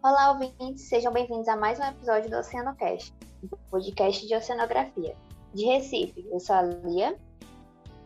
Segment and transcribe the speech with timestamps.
[0.00, 5.16] Olá, ouvintes, sejam bem-vindos a mais um episódio do Oceanocast, um podcast de oceanografia.
[5.52, 7.18] De Recife, eu sou a Lia.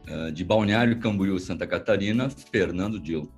[0.09, 3.31] Uh, de Balneário Camboriú, Santa Catarina, Fernando Dil.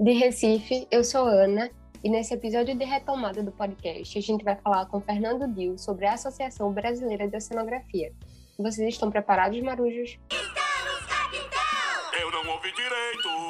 [0.00, 1.70] De Recife, eu sou Ana,
[2.02, 6.06] e nesse episódio de retomada do podcast, a gente vai falar com Fernando Dil sobre
[6.06, 8.12] a Associação Brasileira de Oceanografia.
[8.58, 10.18] Vocês estão preparados, marujos?
[10.32, 12.20] Estamos, capitão!
[12.20, 13.43] Eu não ouvi direito!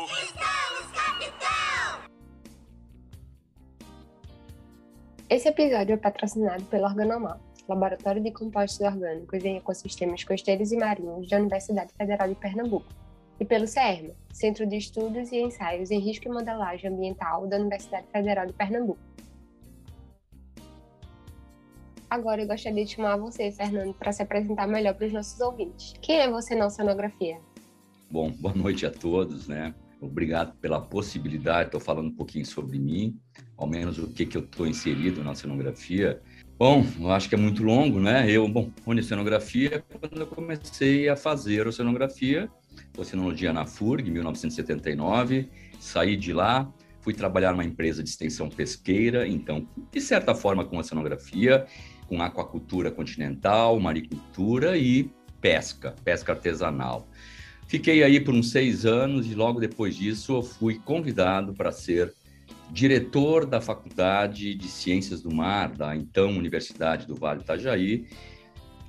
[5.29, 11.27] Esse episódio é patrocinado pelo Organomar, Laboratório de Compostos Orgânicos em Ecossistemas Costeiros e Marinhos
[11.31, 12.87] da Universidade Federal de Pernambuco,
[13.41, 18.07] e pelo CERMA, Centro de Estudos e Ensaios em Risco e Modelagem Ambiental da Universidade
[18.13, 19.01] Federal de Pernambuco.
[22.11, 25.95] Agora eu gostaria de chamar você, Fernando, para se apresentar melhor para os nossos ouvintes.
[26.03, 27.41] Quem é você na oceanografia?
[28.11, 29.75] Bom, boa noite a todos, né?
[30.01, 33.19] Obrigado pela possibilidade, estou falando um pouquinho sobre mim,
[33.57, 36.21] ao menos o que, que eu estou inserido na oceanografia.
[36.59, 38.31] Bom, eu acho que é muito longo, né?
[38.31, 42.49] Eu, bom, oceanografia, quando eu comecei a fazer oceanografia,
[42.97, 45.49] oceanologia na FURG, em 1979,
[45.81, 50.79] saí de lá, fui trabalhar numa empresa de extensão pesqueira, então, de certa forma, com
[50.79, 51.67] oceanografia,
[52.07, 57.09] com aquacultura continental, maricultura e pesca, pesca artesanal.
[57.67, 62.13] Fiquei aí por uns seis anos e logo depois disso eu fui convidado para ser
[62.71, 68.07] diretor da Faculdade de Ciências do Mar da então Universidade do Vale do Itajaí,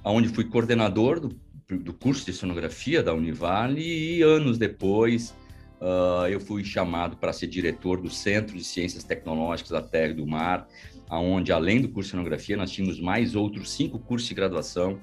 [0.03, 1.35] onde fui coordenador do
[1.67, 5.35] do curso de sonografia da Univale e anos depois
[5.81, 10.15] uh, eu fui chamado para ser diretor do Centro de Ciências Tecnológicas da Terra e
[10.15, 10.67] do Mar,
[11.09, 14.99] aonde além do curso de sonografia nós tínhamos mais outros cinco cursos de graduação,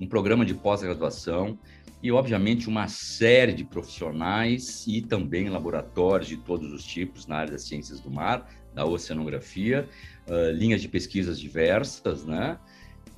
[0.00, 1.58] um programa de pós-graduação
[2.06, 7.50] e obviamente uma série de profissionais e também laboratórios de todos os tipos na área
[7.50, 9.88] das ciências do mar, da oceanografia,
[10.28, 12.60] uh, linhas de pesquisas diversas, né?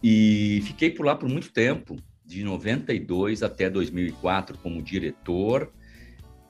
[0.03, 5.71] E fiquei por lá por muito tempo, de 92 até 2004 como diretor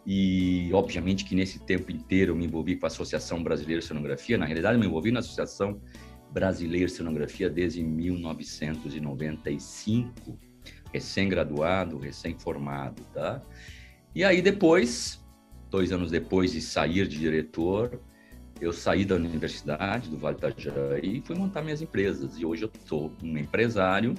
[0.06, 4.38] e obviamente que nesse tempo inteiro eu me envolvi com a Associação Brasileira de Cenografia.
[4.38, 5.82] Na realidade, eu me envolvi na Associação
[6.32, 10.38] Brasileira de Cenografia desde 1995,
[10.92, 13.42] recém-graduado, recém-formado, tá?
[14.14, 15.24] E aí depois,
[15.70, 18.00] dois anos depois de sair de diretor,
[18.60, 22.36] eu saí da universidade do Vale do Itajaí e fui montar minhas empresas.
[22.38, 24.14] E hoje eu sou um empresário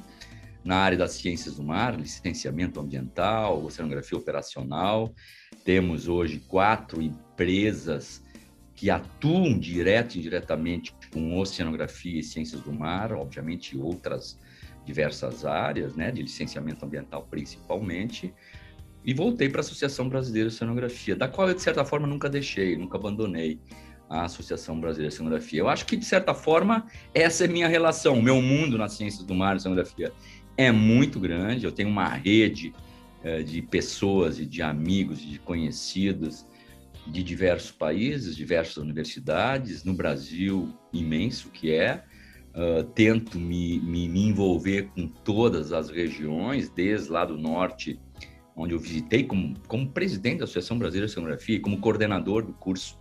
[0.64, 5.14] na área das ciências do mar, licenciamento ambiental, oceanografia operacional.
[5.64, 8.24] Temos hoje quatro empresas
[8.76, 14.40] que atuam direto e indiretamente com oceanografia e ciências do mar, obviamente outras
[14.90, 18.34] diversas áreas, né, de licenciamento ambiental principalmente.
[19.06, 22.28] E voltei para a Associação Brasileira de Oceanografia, da qual eu, de certa forma, nunca
[22.28, 23.60] deixei, nunca abandonei
[24.10, 25.60] a Associação Brasileira de Oceanografia.
[25.60, 29.24] Eu acho que, de certa forma, essa é minha relação, o meu mundo nas ciências
[29.24, 30.12] do mar e oceanografia
[30.58, 31.66] é muito grande.
[31.66, 32.74] Eu tenho uma rede
[33.24, 36.46] é, de pessoas e de amigos, de conhecidos
[37.08, 42.04] de diversos países, diversas universidades, no Brasil imenso que é.
[42.50, 48.00] Uh, tento me, me, me, envolver com todas as regiões, desde lá do norte,
[48.56, 52.98] onde eu visitei como, como presidente da Associação Brasileira de Oceanografia como coordenador do curso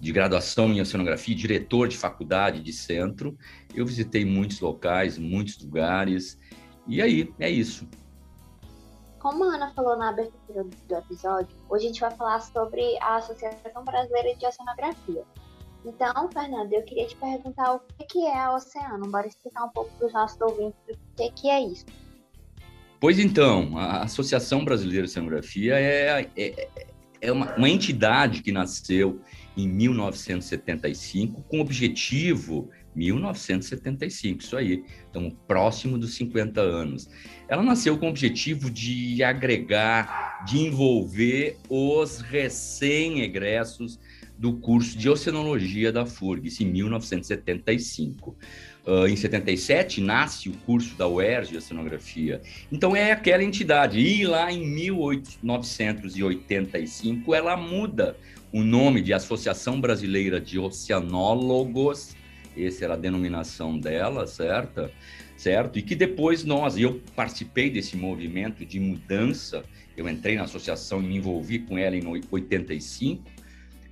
[0.00, 3.36] de graduação em oceanografia, diretor de faculdade de centro.
[3.74, 6.38] Eu visitei muitos locais, muitos lugares,
[6.86, 7.88] e aí, é isso.
[9.18, 13.16] Como a Ana falou na abertura do episódio, hoje a gente vai falar sobre a
[13.16, 15.24] Associação Brasileira de Oceanografia.
[15.86, 19.08] Então, Fernando, eu queria te perguntar o que é a Oceano.
[19.08, 21.86] Bora explicar um pouco para os nossos ouvintes o que é isso.
[22.98, 26.68] Pois então, a Associação Brasileira de Oceanografia é, é,
[27.20, 29.20] é uma, uma entidade que nasceu
[29.56, 34.82] em 1975 com o objetivo 1975, isso aí.
[35.04, 37.08] Estamos próximo dos 50 anos.
[37.46, 44.00] Ela nasceu com o objetivo de agregar, de envolver os recém-egressos
[44.38, 48.36] do curso de Oceanologia da FURG, em 1975.
[48.86, 52.40] Uh, em 77 nasce o curso da UERJ de Oceanografia.
[52.70, 53.98] Então é aquela entidade.
[53.98, 58.16] E lá em 1985 ela muda
[58.52, 62.14] o nome de Associação Brasileira de Oceanólogos
[62.64, 64.90] essa era a denominação dela, certa?
[65.36, 65.78] Certo?
[65.78, 69.64] E que depois nós, eu participei desse movimento de mudança,
[69.96, 73.22] eu entrei na associação e me envolvi com ela em 85,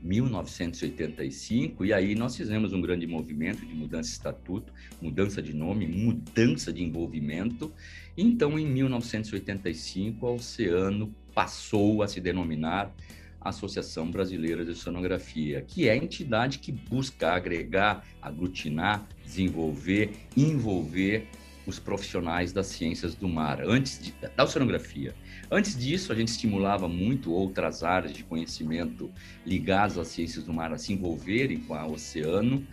[0.04, 5.86] 1985, e aí nós fizemos um grande movimento de mudança de estatuto, mudança de nome,
[5.86, 7.72] mudança de envolvimento.
[8.16, 12.94] Então, em 1985, a Oceano passou a se denominar
[13.40, 21.28] Associação Brasileira de Oceanografia, que é a entidade que busca agregar, aglutinar, desenvolver, envolver
[21.66, 25.14] os profissionais das ciências do mar, antes de, da oceanografia.
[25.50, 29.10] Antes disso, a gente estimulava muito outras áreas de conhecimento
[29.44, 32.66] ligadas às ciências do mar a se envolverem com o oceano.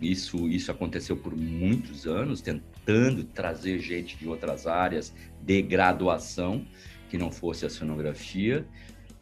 [0.00, 6.64] Isso, isso aconteceu por muitos anos, tentando trazer gente de outras áreas de graduação
[7.08, 8.66] que não fosse a oceanografia.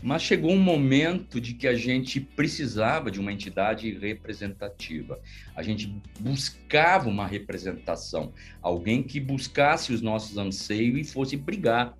[0.01, 5.21] Mas chegou um momento de que a gente precisava de uma entidade representativa.
[5.57, 11.97] A gente buscava uma representação, alguém que buscasse os nossos anseios e fosse brigar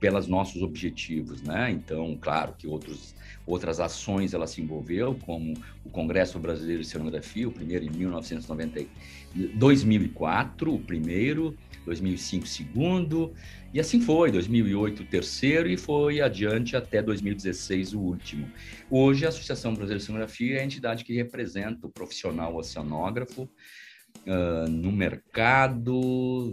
[0.00, 1.70] pelos nossos objetivos, né?
[1.70, 3.14] Então, claro que outros,
[3.46, 5.54] outras ações ela se envolveu, como
[5.84, 8.86] o Congresso Brasileiro de Cenografia, o primeiro em 1990,
[9.54, 13.32] 2004, o primeiro, 2005 o segundo,
[13.72, 18.48] e assim foi, 2008 o terceiro e foi adiante até 2016 o último.
[18.90, 23.48] Hoje a Associação Brasileira de Cenografia é a entidade que representa o profissional oceanógrafo
[24.28, 26.50] uh, no mercado,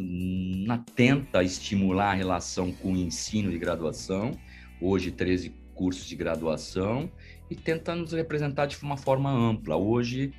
[0.65, 4.31] na tenta estimular a relação com o ensino de graduação,
[4.81, 7.11] hoje 13 cursos de graduação,
[7.49, 9.75] e tenta nos representar de uma forma ampla.
[9.75, 10.33] Hoje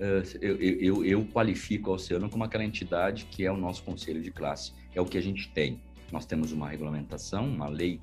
[0.00, 4.20] uh, eu, eu, eu qualifico a Oceano como aquela entidade que é o nosso conselho
[4.20, 5.80] de classe, é o que a gente tem
[6.12, 8.00] nós temos uma regulamentação, uma lei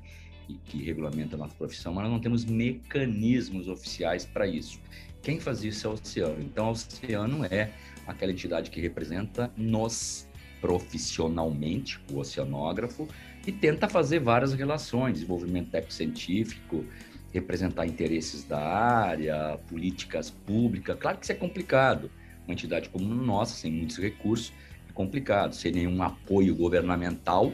[0.65, 4.79] que regulamenta a nossa profissão, mas nós não temos mecanismos oficiais para isso.
[5.21, 6.41] Quem faz isso é o Oceano.
[6.41, 7.71] Então, o Oceano é
[8.07, 10.27] aquela entidade que representa nos
[10.61, 13.07] profissionalmente, o oceanógrafo,
[13.45, 16.83] e tenta fazer várias relações, desenvolvimento técnico-científico,
[17.31, 20.97] representar interesses da área, políticas públicas.
[20.99, 22.09] Claro que isso é complicado.
[22.45, 24.51] Uma entidade como nossa, sem muitos recursos,
[24.89, 25.53] é complicado.
[25.53, 27.53] Sem nenhum apoio governamental,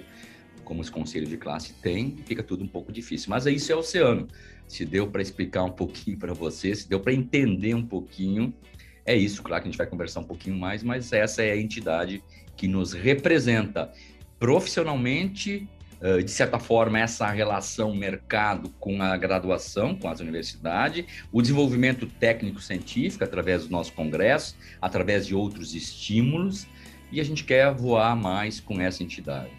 [0.64, 3.30] como os conselhos de classe têm, fica tudo um pouco difícil.
[3.30, 4.28] Mas isso é oceano.
[4.68, 8.54] Se deu para explicar um pouquinho para você, se deu para entender um pouquinho,
[9.06, 9.44] é isso.
[9.44, 12.24] Claro que a gente vai conversar um pouquinho mais, mas essa é a entidade
[12.56, 13.92] que nos representa
[14.40, 15.68] profissionalmente,
[16.24, 23.24] de certa forma, essa relação mercado com a graduação, com as universidades, o desenvolvimento técnico-científico
[23.24, 26.68] através dos nossos congressos, através de outros estímulos,
[27.10, 29.52] e a gente quer voar mais com essa entidade.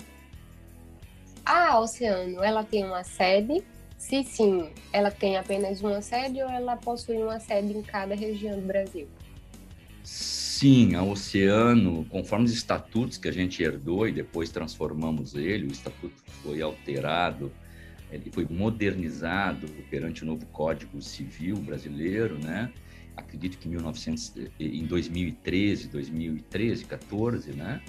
[1.46, 3.64] A Oceano, ela tem uma sede?
[3.96, 8.60] Se sim, ela tem apenas uma sede ou ela possui uma sede em cada região
[8.60, 9.08] do Brasil?
[10.04, 15.72] Sim, a Oceano, conforme os estatutos que a gente herdou e depois transformamos ele, o
[15.72, 17.50] estatuto foi alterado,
[18.12, 22.70] ele foi modernizado perante o novo Código Civil brasileiro, né?
[23.16, 27.80] Acredito que em 1900, em 2013, 2013, 14, né?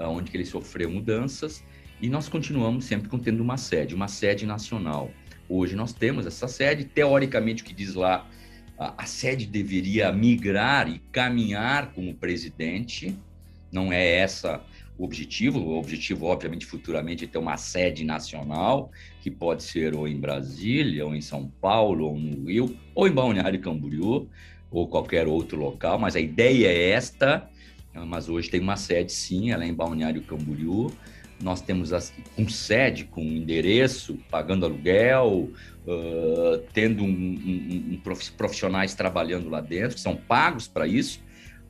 [0.00, 1.62] Onde que ele sofreu mudanças
[2.00, 5.12] e nós continuamos sempre contendo uma sede, uma sede nacional.
[5.48, 8.28] Hoje nós temos essa sede, teoricamente, o que diz lá,
[8.78, 13.16] a, a sede deveria migrar e caminhar como presidente,
[13.70, 14.60] não é essa
[14.98, 15.58] o objetivo.
[15.60, 18.90] O objetivo, obviamente, futuramente é ter uma sede nacional,
[19.20, 23.12] que pode ser ou em Brasília, ou em São Paulo, ou no Rio, ou em
[23.12, 24.28] Balneário Camboriú,
[24.70, 27.48] ou qualquer outro local, mas a ideia é esta.
[28.06, 30.90] Mas hoje tem uma sede, sim, ela é em Balneário Camboriú
[31.42, 35.50] nós temos as, um sede com endereço, pagando aluguel,
[35.86, 38.00] uh, tendo um, um, um
[38.36, 41.20] profissionais trabalhando lá dentro, que são pagos para isso.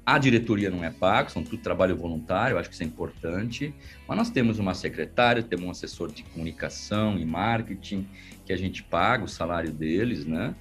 [0.05, 3.73] A diretoria não é paga, são tudo trabalho voluntário, acho que isso é importante.
[4.07, 8.07] Mas nós temos uma secretária, temos um assessor de comunicação e marketing,
[8.45, 10.55] que a gente paga o salário deles, né?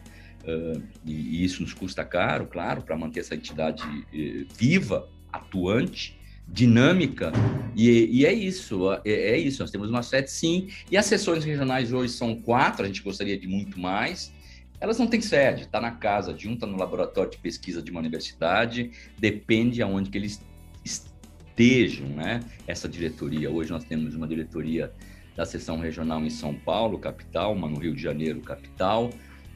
[0.43, 6.19] Uh, e, e, isso nos custa caro, claro, para manter essa entidade uh, viva, atuante
[6.51, 7.31] dinâmica,
[7.75, 11.45] e, e é isso, é, é, isso, nós temos uma sede sim, e as sessões
[11.45, 14.33] regionais hoje são quatro, a gente gostaria de muito mais,
[14.79, 17.89] elas não têm sede, está na casa de um, está no laboratório de pesquisa de
[17.89, 20.41] uma universidade, depende aonde que eles
[20.83, 24.91] estejam, né, essa diretoria, hoje nós temos uma diretoria
[25.35, 29.09] da seção regional em São Paulo, capital, uma no Rio de Janeiro, capital,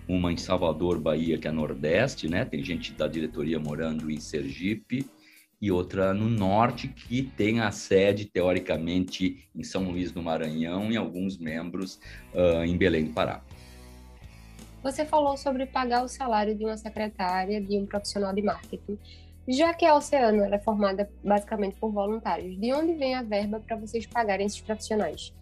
[0.07, 2.45] uma em Salvador, Bahia, que é Nordeste, né?
[2.45, 5.05] Tem gente da diretoria morando em Sergipe,
[5.61, 10.97] e outra no norte, que tem a sede, teoricamente, em São Luís do Maranhão e
[10.97, 11.99] alguns membros
[12.33, 13.41] uh, em Belém do Pará.
[14.83, 18.99] Você falou sobre pagar o salário de uma secretária, de um profissional de marketing.
[19.47, 23.75] Já que a Oceano é formada basicamente por voluntários, de onde vem a verba para
[23.75, 25.33] vocês pagarem esses profissionais?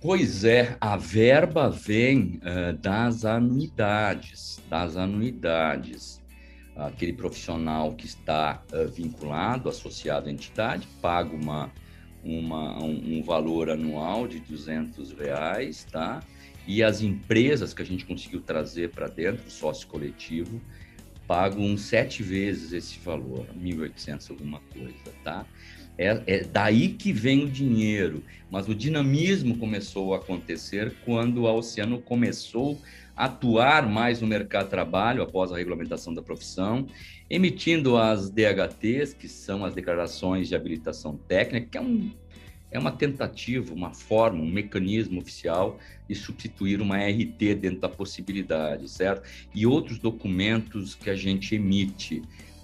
[0.00, 6.17] Pois é, a verba vem uh, das anuidades, das anuidades
[6.86, 11.72] aquele profissional que está uh, vinculado, associado à entidade, paga uma,
[12.22, 16.22] uma, um, um, valor anual de 200 reais, tá?
[16.68, 20.60] e as empresas que a gente conseguiu trazer para dentro, o sócio coletivo,
[21.26, 25.46] pagam sete vezes esse valor, 1.800 alguma coisa, tá?
[25.96, 31.52] É, é, daí que vem o dinheiro, mas o dinamismo começou a acontecer quando a
[31.52, 32.80] Oceano começou
[33.18, 36.86] atuar mais no mercado de trabalho após a regulamentação da profissão,
[37.28, 42.10] emitindo as DHTs, que são as declarações de habilitação técnica, que é um
[42.70, 48.90] é uma tentativa, uma forma, um mecanismo oficial de substituir uma RT dentro da possibilidade,
[48.90, 49.26] certo?
[49.54, 52.20] E outros documentos que a gente emite.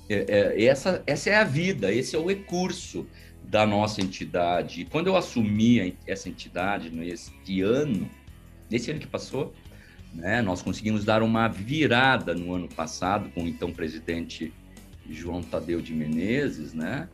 [0.07, 0.27] É,
[0.59, 3.07] é, essa, essa é a vida, esse é o recurso
[3.43, 4.83] da nossa entidade.
[4.83, 8.11] E quando eu assumi essa entidade nesse ano,
[8.71, 9.55] nesse ano que passou,
[10.15, 14.53] né, nós conseguimos dar uma virada no ano passado com o então presidente
[15.11, 17.09] João Tadeu de Menezes, né?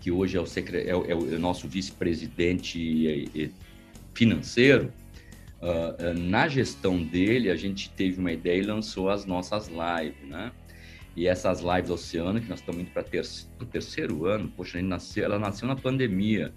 [0.00, 0.88] que hoje é o, secre...
[0.88, 3.52] é o, é o nosso vice-presidente
[4.14, 4.92] financeiro,
[5.60, 10.50] uh, na gestão dele, a gente teve uma ideia e lançou as nossas lives, né?
[11.14, 13.22] E essas lives Oceano, que nós estamos indo para ter...
[13.60, 15.24] o terceiro ano, poxa, nasceu...
[15.24, 16.52] ela nasceu na pandemia,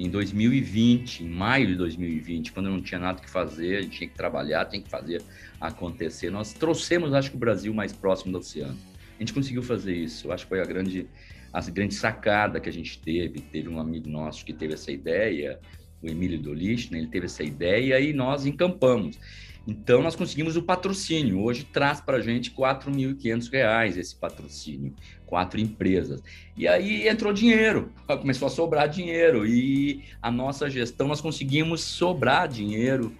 [0.00, 4.08] em 2020, em maio de 2020, quando não tinha nada que fazer, a gente tinha
[4.08, 5.22] que trabalhar, tinha que fazer
[5.60, 6.30] acontecer.
[6.30, 8.78] Nós trouxemos, acho que, o Brasil mais próximo do oceano.
[9.16, 10.26] A gente conseguiu fazer isso.
[10.26, 11.06] Eu acho que foi a grande
[11.52, 13.40] a grande sacada que a gente teve.
[13.40, 15.60] Teve um amigo nosso que teve essa ideia,
[16.02, 16.98] o Emílio Dolich, né?
[16.98, 19.18] ele teve essa ideia e nós encampamos.
[19.66, 21.42] Então, nós conseguimos o patrocínio.
[21.42, 24.94] Hoje traz para a gente R$ 4.500 esse patrocínio,
[25.26, 26.22] quatro empresas.
[26.56, 29.46] E aí entrou dinheiro, começou a sobrar dinheiro.
[29.46, 33.14] E a nossa gestão, nós conseguimos sobrar dinheiro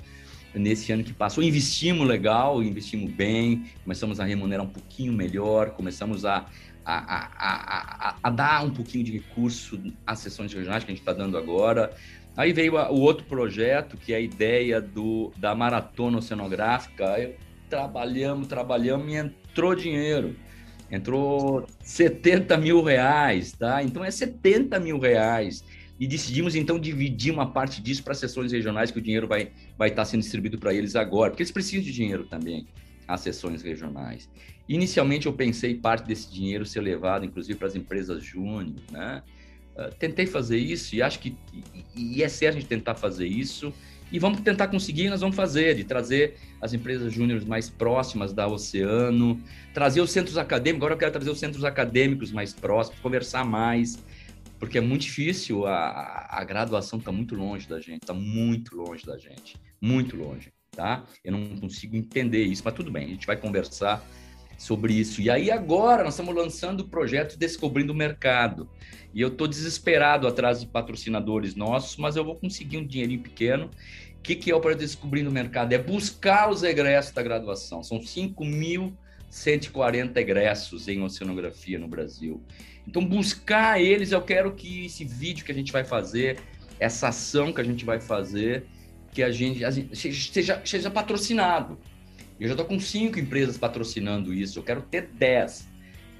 [0.54, 1.44] nesse ano que passou.
[1.44, 6.46] Investimos legal, investimos bem, começamos a remunerar um pouquinho melhor, começamos a
[6.84, 11.02] a, a, a, a, dar um pouquinho de recurso às sessões regionais que a gente
[11.02, 11.94] está dando agora.
[12.40, 17.12] Aí veio o outro projeto, que é a ideia do, da maratona oceanográfica.
[17.12, 17.34] Aí
[17.68, 20.34] trabalhamos, trabalhamos e entrou dinheiro.
[20.90, 23.82] Entrou 70 mil reais, tá?
[23.82, 25.62] Então é 70 mil reais.
[25.98, 29.90] E decidimos então dividir uma parte disso para sessões regionais, que o dinheiro vai, vai
[29.90, 32.66] estar tá sendo distribuído para eles agora, porque eles precisam de dinheiro também,
[33.06, 34.30] as sessões regionais.
[34.66, 39.22] Inicialmente eu pensei parte desse dinheiro ser levado, inclusive, para as empresas júnior, né?
[39.80, 41.34] Uh, tentei fazer isso e acho que
[41.96, 43.72] e, e é certo a gente tentar fazer isso
[44.12, 48.48] e vamos tentar conseguir, nós vamos fazer, de trazer as empresas júniores mais próximas da
[48.48, 49.40] Oceano,
[49.72, 54.02] trazer os centros acadêmicos, agora eu quero trazer os centros acadêmicos mais próximos, conversar mais,
[54.58, 59.06] porque é muito difícil, a, a graduação está muito longe da gente, está muito longe
[59.06, 61.04] da gente, muito longe, tá?
[61.24, 64.04] Eu não consigo entender isso, mas tudo bem, a gente vai conversar
[64.60, 65.20] sobre isso.
[65.22, 68.68] E aí agora nós estamos lançando o projeto Descobrindo o Mercado.
[69.14, 73.70] E eu estou desesperado atrás de patrocinadores nossos, mas eu vou conseguir um dinheirinho pequeno.
[74.18, 75.72] O que, que é o projeto Descobrindo o Mercado?
[75.72, 77.82] É buscar os egressos da graduação.
[77.82, 82.44] São 5.140 egressos em oceanografia no Brasil.
[82.86, 86.38] Então, buscar eles, eu quero que esse vídeo que a gente vai fazer,
[86.78, 88.66] essa ação que a gente vai fazer,
[89.10, 91.78] que a gente, a gente seja, seja patrocinado.
[92.40, 95.68] Eu já estou com cinco empresas patrocinando isso, eu quero ter 10.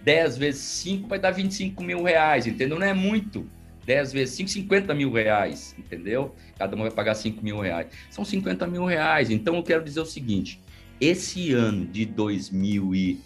[0.05, 2.79] 10 vezes 5 vai dar 25 mil reais, entendeu?
[2.79, 3.47] Não é muito.
[3.87, 6.35] 10 vezes 5, 50 mil reais, entendeu?
[6.59, 7.87] Cada uma vai pagar 5 mil reais.
[8.11, 9.31] São 50 mil reais.
[9.31, 10.61] Então eu quero dizer o seguinte:
[11.01, 13.19] esse ano de 2000 e,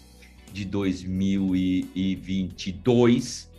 [0.53, 3.51] de 2022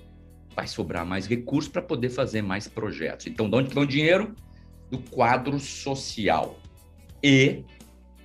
[0.55, 3.27] vai sobrar mais recursos para poder fazer mais projetos.
[3.27, 4.35] Então, de onde vem o dinheiro?
[4.91, 6.59] Do quadro social.
[7.23, 7.63] E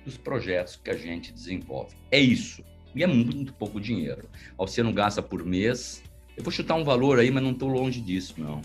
[0.04, 1.94] dos projetos que a gente desenvolve.
[2.10, 2.64] É isso.
[2.94, 4.28] E é muito, pouco dinheiro.
[4.58, 6.02] Você não gasta por mês.
[6.36, 8.60] Eu vou chutar um valor aí, mas não estou longe disso, não.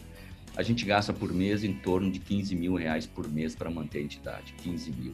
[0.55, 3.99] A gente gasta por mês em torno de 15 mil reais por mês para manter
[3.99, 4.53] a entidade.
[4.63, 5.13] 15 mil.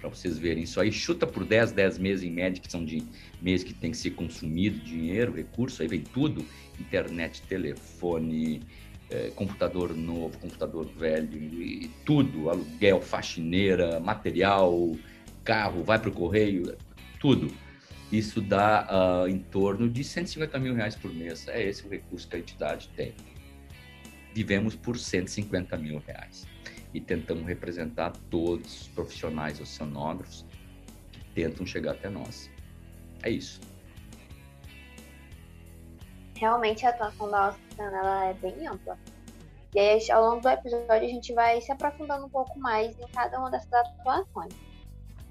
[0.00, 3.02] Para vocês verem isso aí, chuta por 10, 10 meses em média, que são de
[3.42, 6.44] meses que tem que ser consumido dinheiro, recurso, aí vem tudo:
[6.78, 8.62] internet, telefone,
[9.10, 14.96] é, computador novo, computador velho, e tudo, aluguel, faxineira, material,
[15.38, 16.76] carro, vai para o correio,
[17.20, 17.52] tudo.
[18.10, 21.46] Isso dá uh, em torno de 150 mil reais por mês.
[21.48, 23.14] É esse o recurso que a entidade tem.
[24.34, 26.46] Vivemos por 150 mil reais.
[26.94, 30.46] E tentamos representar todos os profissionais oceanógrafos
[31.12, 32.50] que tentam chegar até nós.
[33.22, 33.60] É isso.
[36.36, 38.96] Realmente a atuação da Oceana é bem ampla.
[39.74, 43.06] E aí, ao longo do episódio, a gente vai se aprofundando um pouco mais em
[43.08, 44.54] cada uma dessas atuações.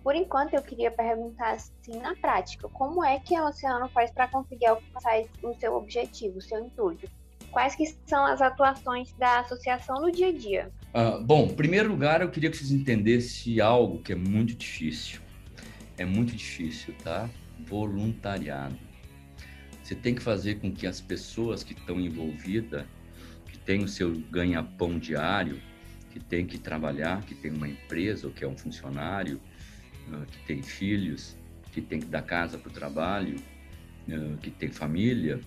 [0.07, 4.25] Por enquanto, eu queria perguntar assim, na prática, como é que a Oceano faz para
[4.29, 7.09] conseguir alcançar o seu objetivo, o seu intuito?
[7.51, 10.71] quais que são as atuações da associação no dia a dia?
[10.93, 15.19] Uh, bom, em primeiro lugar, eu queria que vocês entendessem algo que é muito difícil.
[15.97, 17.29] É muito difícil, tá?
[17.65, 18.77] Voluntariado.
[19.83, 22.85] Você tem que fazer com que as pessoas que estão envolvidas,
[23.51, 25.61] que têm o seu ganha-pão diário,
[26.11, 29.41] que tem que trabalhar, que tem uma empresa ou que é um funcionário,
[30.31, 31.37] que tem filhos,
[31.71, 33.35] que tem que dar casa para o trabalho,
[34.07, 35.39] uh, que tem família,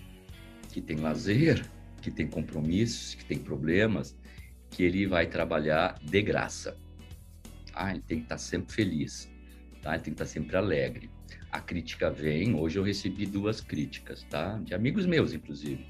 [0.73, 1.65] que tem lazer,
[2.01, 4.17] que tem compromissos, que tem problemas,
[4.71, 6.77] que ele vai trabalhar de graça.
[7.75, 9.31] Ah, ele tem que estar sempre feliz,
[9.83, 9.95] tá?
[9.95, 11.11] Ele tem que estar sempre alegre
[11.51, 12.55] a crítica vem.
[12.55, 14.59] Hoje eu recebi duas críticas, tá?
[14.59, 15.85] De amigos meus, inclusive.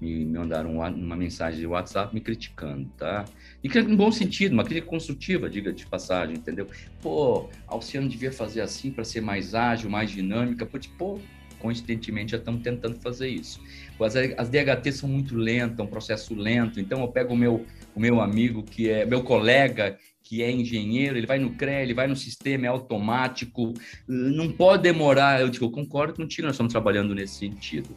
[0.00, 3.24] Me mandaram uma mensagem de WhatsApp me criticando, tá?
[3.62, 6.68] E que no bom sentido, uma crítica construtiva, diga de passagem, entendeu?
[7.00, 10.68] Pô, Alciano devia fazer assim para ser mais ágil, mais dinâmica.
[10.98, 11.18] Pô,
[11.64, 13.58] coincidentemente já estamos tentando fazer isso.
[13.98, 18.00] As, as DHT são muito lentas, um processo lento, então eu pego o meu, o
[18.00, 22.06] meu amigo, que é meu colega, que é engenheiro, ele vai no CRE, ele vai
[22.06, 23.72] no sistema, é automático,
[24.06, 25.40] não pode demorar.
[25.40, 27.96] Eu digo, eu concordo contigo, nós estamos trabalhando nesse sentido.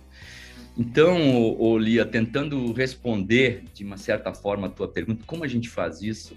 [0.77, 6.01] Então, Lia, tentando responder de uma certa forma a tua pergunta, como a gente faz
[6.01, 6.36] isso?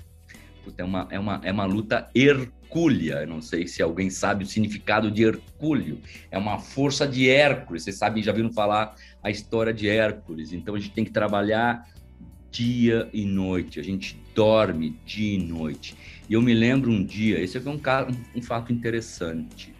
[0.76, 3.22] é, uma, é, uma, é uma luta hercúlea.
[3.22, 5.98] Eu não sei se alguém sabe o significado de Hercúleo.
[6.30, 7.84] É uma força de Hércules.
[7.84, 10.52] Vocês sabem, já viram falar a história de Hércules.
[10.52, 11.88] Então a gente tem que trabalhar
[12.50, 13.80] dia e noite.
[13.80, 15.96] A gente dorme dia e noite.
[16.28, 17.80] E eu me lembro um dia, esse é um,
[18.36, 19.74] um fato interessante.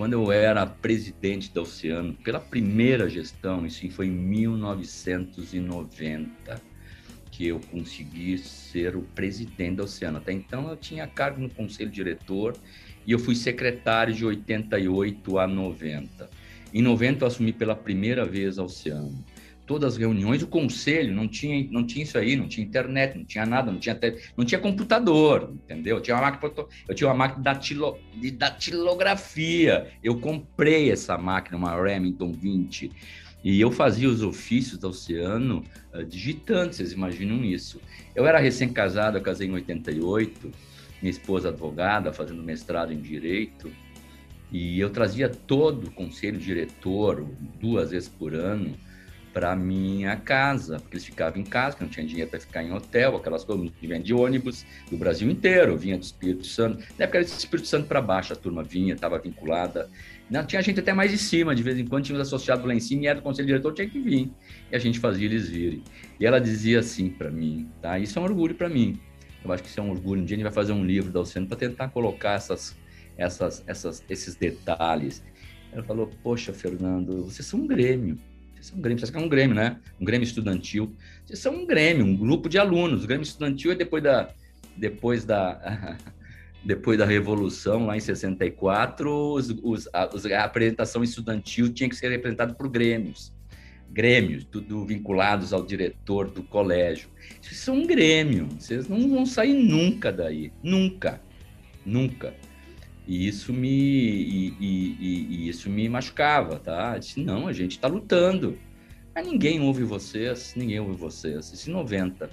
[0.00, 6.62] Quando eu era presidente da Oceano, pela primeira gestão, isso foi em 1990
[7.30, 10.16] que eu consegui ser o presidente da Oceano.
[10.16, 12.56] Até então eu tinha cargo no conselho diretor
[13.06, 16.30] e eu fui secretário de 88 a 90.
[16.72, 19.22] Em 90 eu assumi pela primeira vez a Oceano.
[19.70, 23.24] Todas as reuniões, o conselho não tinha, não tinha isso aí, não tinha internet, não
[23.24, 23.96] tinha nada, não tinha,
[24.36, 25.98] não tinha computador, entendeu?
[25.98, 29.86] Eu tinha uma máquina, eu tinha uma máquina datilo, de datilografia.
[30.02, 32.90] Eu comprei essa máquina, uma Remington 20
[33.44, 37.80] e eu fazia os ofícios do Oceano uh, digitando, vocês imaginam isso.
[38.12, 40.50] Eu era recém-casado, eu casei em 88,
[41.00, 43.70] minha esposa advogada, fazendo mestrado em Direito,
[44.50, 47.24] e eu trazia todo o conselho diretor,
[47.60, 48.74] duas vezes por ano,
[49.32, 52.72] para minha casa, porque eles ficavam em casa, porque não tinha dinheiro para ficar em
[52.72, 57.18] hotel, aquelas coisas, vinha de ônibus do Brasil inteiro, vinha do Espírito Santo, na época
[57.18, 59.88] era do Espírito Santo para baixo, a turma vinha, estava vinculada
[60.30, 62.72] não, tinha gente até mais de cima, de vez em quando tinha os associados lá
[62.72, 64.30] em cima e era do conselho diretor, tinha que vir.
[64.70, 65.82] E a gente fazia eles virem.
[66.20, 67.98] E ela dizia assim para mim, tá?
[67.98, 69.00] Isso é um orgulho para mim.
[69.44, 70.22] Eu acho que isso é um orgulho.
[70.22, 72.76] Um dia a gente vai fazer um livro da Oceano para tentar colocar essas,
[73.16, 75.20] essas, essas, esses detalhes.
[75.72, 78.16] Ela falou: Poxa, Fernando, vocês são um grêmio.
[78.60, 79.76] Vocês são um grêmio, vocês são um grêmio, né?
[79.98, 80.94] Um grêmio estudantil.
[81.24, 83.04] Vocês são um grêmio, um grupo de alunos.
[83.04, 84.30] O grêmio estudantil é depois da.
[84.76, 85.98] Depois da
[86.62, 92.10] depois da Revolução, lá em 64, os, os, a, a, apresentação estudantil tinha que ser
[92.10, 93.32] representada por grêmios.
[93.90, 97.08] Grêmios, tudo vinculados ao diretor do colégio.
[97.40, 100.52] Vocês são um grêmio, vocês não vão sair nunca daí.
[100.62, 101.18] Nunca.
[101.84, 102.34] Nunca.
[103.10, 106.92] E isso me, e, e, e isso me machucava, tá?
[106.94, 108.56] Eu disse, não, a gente está lutando.
[109.12, 111.52] Mas ninguém ouve vocês, ninguém ouve vocês.
[111.52, 112.30] Isso em 90.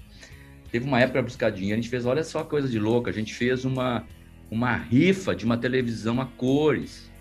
[0.72, 3.66] Teve uma época dinheiro, a gente fez, olha só coisa de louca, a gente fez
[3.66, 4.06] uma,
[4.52, 7.12] uma rifa de uma televisão a cores.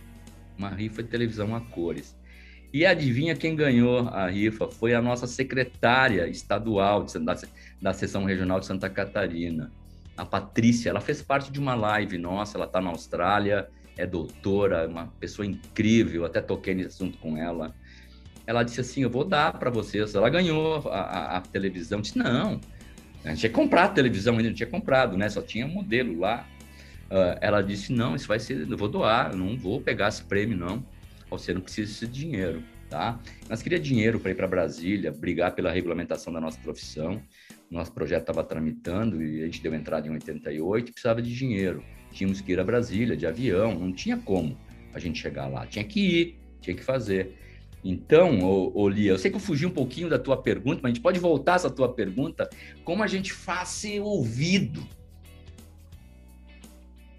[0.59, 2.15] Uma rifa de televisão a cores.
[2.75, 4.69] E adivinha quem ganhou a rifa?
[4.69, 7.35] Foi a nossa secretária estadual de, da,
[7.81, 9.73] da seção regional de Santa Catarina,
[10.17, 10.91] a Patrícia.
[10.91, 15.47] Ela fez parte de uma live nossa, ela está na Austrália, é doutora, uma pessoa
[15.47, 17.75] incrível, até toquei nesse assunto com ela.
[18.47, 20.15] Ela disse assim: Eu vou dar para vocês.
[20.15, 21.99] Ela ganhou a, a, a televisão.
[21.99, 22.61] Eu disse: Não,
[23.25, 25.29] a gente tinha comprado a televisão ainda, não tinha comprado, né?
[25.29, 26.47] Só tinha modelo lá.
[27.11, 30.23] Uh, ela disse: Não, isso vai ser, eu vou doar, eu não vou pegar esse
[30.23, 30.85] prêmio, não.
[31.29, 33.19] Você não precisa desse dinheiro, tá?
[33.49, 37.21] Nós queria dinheiro para ir para Brasília, brigar pela regulamentação da nossa profissão.
[37.71, 41.83] Nosso projeto estava tramitando e a gente deu entrada em 88, precisava de dinheiro.
[42.13, 44.57] Tínhamos que ir a Brasília de avião, não tinha como
[44.95, 45.67] a gente chegar lá.
[45.67, 47.35] Tinha que ir, tinha que fazer.
[47.85, 50.91] Então, ô, ô, Lia, eu sei que eu fugi um pouquinho da tua pergunta, mas
[50.91, 52.49] a gente pode voltar essa tua pergunta.
[52.85, 54.87] Como a gente faz ser ouvido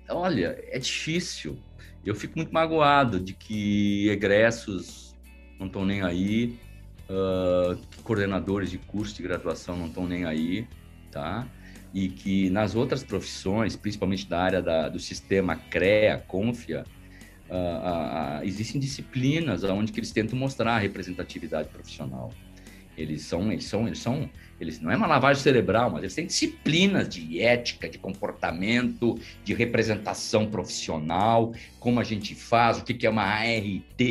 [0.10, 1.57] olha, é difícil.
[2.05, 5.15] Eu fico muito magoado de que egressos
[5.60, 6.57] não estão nem aí,
[7.09, 10.67] uh, coordenadores de curso de graduação não estão nem aí,
[11.11, 11.47] tá?
[11.93, 16.83] E que nas outras profissões, principalmente da área da, do sistema CREA, CONFIA,
[17.49, 22.31] uh, uh, existem disciplinas onde eles tentam mostrar a representatividade profissional.
[22.97, 24.29] Eles são, eles são, eles são,
[24.60, 29.53] eles não é uma lavagem cerebral, mas eles têm disciplinas de ética, de comportamento, de
[29.53, 34.01] representação profissional, como a gente faz, o que é uma ART,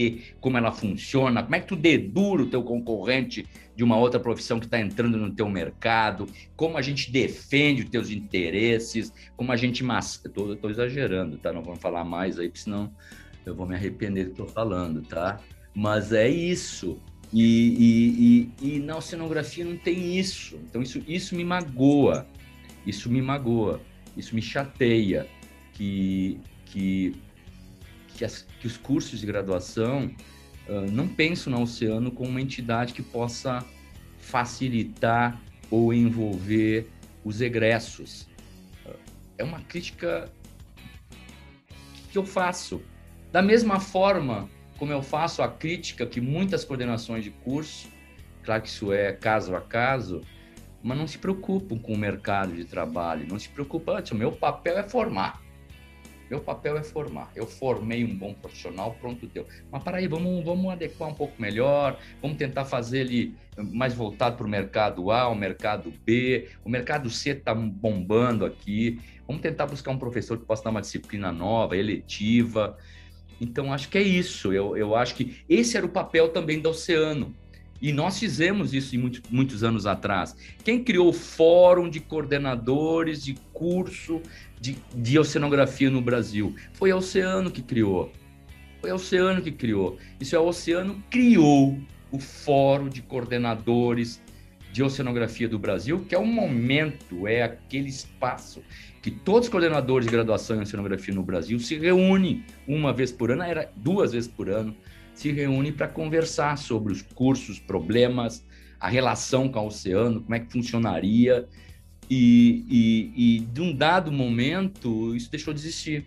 [0.40, 3.44] como ela funciona, como é que tu dedura o teu concorrente
[3.74, 7.90] de uma outra profissão que está entrando no teu mercado, como a gente defende os
[7.90, 9.84] teus interesses, como a gente...
[9.84, 11.52] Estou exagerando, tá?
[11.52, 12.90] Não vamos falar mais aí, porque senão
[13.44, 15.40] eu vou me arrepender do que estou falando, tá?
[15.74, 16.98] Mas é isso.
[17.32, 20.56] E, e, e, e, na oceanografia não tem isso.
[20.68, 22.26] Então isso, isso me magoa.
[22.86, 23.80] Isso me magoa.
[24.16, 25.26] Isso me chateia.
[25.72, 27.14] Que, que,
[28.08, 30.10] que, as, que os cursos de graduação
[30.68, 33.64] uh, não pensam no oceano como uma entidade que possa
[34.18, 36.88] facilitar ou envolver
[37.24, 38.22] os egressos.
[38.86, 38.96] Uh,
[39.36, 40.30] é uma crítica
[42.10, 42.80] que eu faço.
[43.30, 47.88] Da mesma forma como eu faço a crítica que muitas coordenações de curso,
[48.42, 50.22] claro que isso é caso a caso,
[50.82, 54.82] mas não se preocupam com o mercado de trabalho, não se preocupam, meu papel é
[54.82, 55.46] formar.
[56.28, 57.30] Meu papel é formar.
[57.36, 59.46] Eu formei um bom profissional, pronto, deu.
[59.70, 64.36] Mas para aí, vamos, vamos adequar um pouco melhor, vamos tentar fazer ele mais voltado
[64.36, 66.48] para o mercado A, o mercado B.
[66.64, 69.00] O mercado C está bombando aqui.
[69.26, 72.76] Vamos tentar buscar um professor que possa dar uma disciplina nova, eletiva.
[73.40, 74.52] Então, acho que é isso.
[74.52, 77.34] Eu, eu acho que esse era o papel também do Oceano.
[77.80, 80.34] E nós fizemos isso muito, muitos anos atrás.
[80.64, 84.22] Quem criou o Fórum de Coordenadores de Curso
[84.60, 86.54] de, de Oceanografia no Brasil?
[86.72, 88.10] Foi o Oceano que criou.
[88.80, 89.98] Foi o Oceano que criou.
[90.18, 91.78] Isso é o Oceano criou
[92.10, 94.22] o Fórum de Coordenadores
[94.72, 98.62] de Oceanografia do Brasil, que é um momento, é aquele espaço
[99.06, 103.30] que todos os coordenadores de graduação em oceanografia no Brasil se reúnem uma vez por
[103.30, 104.74] ano, era duas vezes por ano,
[105.14, 108.44] se reúnem para conversar sobre os cursos, problemas,
[108.80, 111.46] a relação com o oceano, como é que funcionaria.
[112.10, 116.04] E, e, e de um dado momento, isso deixou de existir.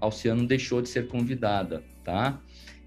[0.00, 2.40] A Oceano deixou de ser convidada, tá?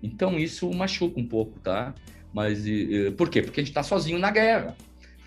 [0.04, 1.96] Então, isso machuca um pouco, tá?
[2.34, 3.42] Mas e, por quê?
[3.42, 4.76] Porque a gente está sozinho na guerra.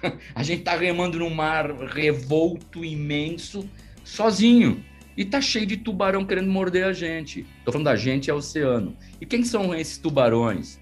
[0.35, 3.69] A gente está remando num mar revolto, imenso,
[4.09, 4.85] sozinho.
[5.17, 7.45] E tá cheio de tubarão querendo morder a gente.
[7.65, 8.97] Tô falando da gente, é oceano.
[9.21, 10.79] E quem são esses tubarões?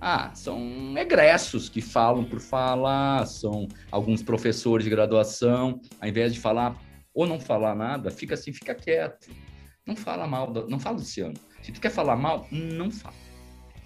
[0.00, 6.40] Ah, são egressos que falam por falar, são alguns professores de graduação, ao invés de
[6.40, 6.80] falar
[7.12, 9.30] ou não falar nada, fica assim, fica quieto.
[9.84, 11.34] Não fala mal, não fala do oceano.
[11.62, 13.16] Se tu quer falar mal, não fala.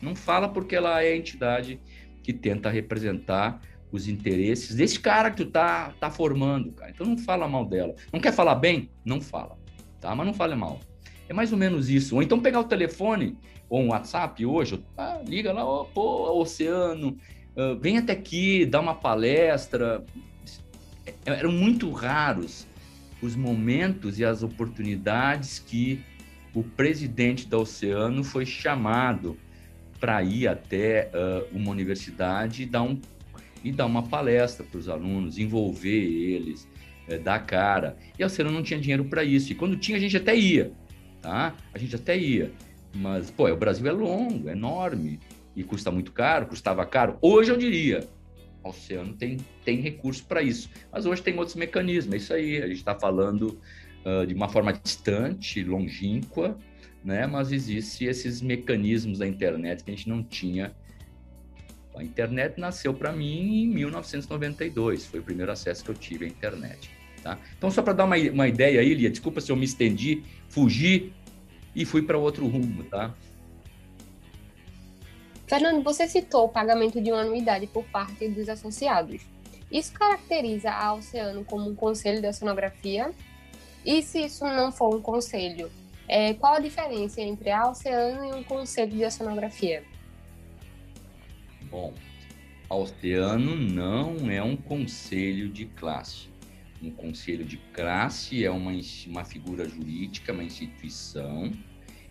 [0.03, 1.81] Não fala porque ela é a entidade
[2.23, 3.61] que tenta representar
[3.93, 6.91] os interesses desse cara que tu tá, tá formando, cara.
[6.91, 7.95] Então não fala mal dela.
[8.11, 8.91] Não quer falar bem?
[9.05, 9.57] Não fala,
[10.01, 10.15] tá?
[10.15, 10.81] Mas não fale mal.
[11.29, 12.17] É mais ou menos isso.
[12.17, 13.37] Ou então pegar o telefone
[13.69, 17.17] ou um WhatsApp hoje, ah, liga lá, oh, pô, Oceano,
[17.55, 20.03] uh, vem até aqui, dá uma palestra.
[21.25, 22.67] Eram muito raros
[23.21, 26.03] os momentos e as oportunidades que
[26.55, 29.39] o presidente da Oceano foi chamado
[30.01, 33.01] para ir até uh, uma universidade e dar um
[33.65, 36.69] e dar uma palestra para os alunos, envolver eles,
[37.09, 37.97] é, dar cara.
[38.19, 39.53] E a Oceano não tinha dinheiro para isso.
[39.53, 40.73] E quando tinha, a gente até ia,
[41.21, 41.55] tá?
[41.73, 42.53] A gente até ia.
[42.95, 45.19] Mas, pô, o Brasil é longo, é enorme
[45.57, 47.17] e custa muito caro, custava caro.
[47.21, 48.07] Hoje eu diria,
[48.63, 50.71] o Oceano tem, tem recurso para isso.
[50.91, 52.63] Mas hoje tem outros mecanismos, é isso aí.
[52.63, 53.59] A gente está falando
[54.05, 56.57] uh, de uma forma distante, longínqua,
[57.05, 57.27] né?
[57.27, 60.75] Mas existem esses mecanismos da internet que a gente não tinha
[61.95, 66.29] a internet nasceu para mim em 1992, foi o primeiro acesso que eu tive à
[66.29, 66.91] internet.
[67.23, 67.39] Tá?
[67.57, 71.13] Então, só para dar uma, uma ideia aí, Lia, desculpa se eu me estendi, fugi
[71.75, 72.83] e fui para outro rumo.
[72.85, 73.15] Tá?
[75.47, 79.23] Fernando, você citou o pagamento de uma anuidade por parte dos associados.
[79.71, 83.13] Isso caracteriza a Oceano como um conselho de oceanografia?
[83.85, 85.71] E se isso não for um conselho,
[86.09, 89.85] é, qual a diferença entre a Oceano e um conselho de oceanografia?
[91.73, 91.95] Bom,
[92.69, 96.29] a Oceano não é um conselho de classe.
[96.83, 98.73] Um conselho de classe é uma,
[99.07, 101.51] uma figura jurídica, uma instituição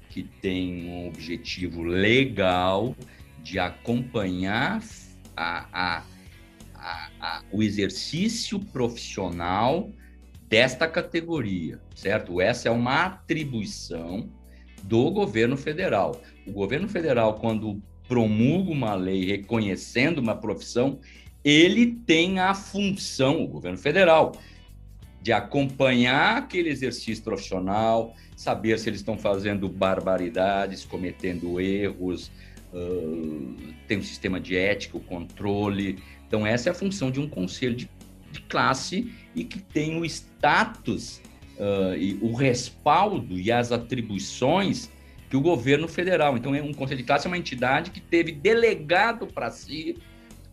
[0.09, 2.95] que tem um objetivo legal
[3.43, 4.81] de acompanhar
[5.37, 6.03] a, a,
[7.19, 9.91] a, o exercício profissional
[10.49, 12.41] desta categoria, certo?
[12.41, 14.27] Essa é uma atribuição
[14.81, 16.19] do governo federal.
[16.47, 17.79] O governo federal, quando
[18.11, 20.99] promulga uma lei reconhecendo uma profissão,
[21.45, 24.33] ele tem a função, o governo federal,
[25.21, 32.29] de acompanhar aquele exercício profissional, saber se eles estão fazendo barbaridades, cometendo erros,
[32.73, 33.55] uh,
[33.87, 37.75] tem um sistema de ética, o controle, Então, essa é a função de um conselho
[37.77, 37.89] de,
[38.29, 41.21] de classe e que tem o status,
[41.57, 44.89] uh, e o respaldo e as atribuições
[45.31, 46.35] que o governo federal.
[46.35, 49.97] Então, um conselho de classe é uma entidade que teve delegado para si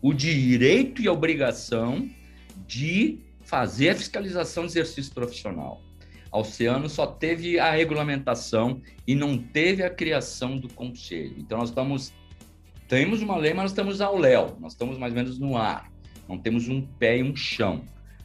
[0.01, 2.09] o direito e a obrigação
[2.65, 5.81] de fazer a fiscalização de exercício profissional.
[6.31, 11.35] A Oceano só teve a regulamentação e não teve a criação do conselho.
[11.37, 12.13] Então, nós estamos
[12.87, 15.91] temos uma lei, mas nós estamos ao léu, nós estamos mais ou menos no ar,
[16.27, 17.83] não temos um pé e um chão.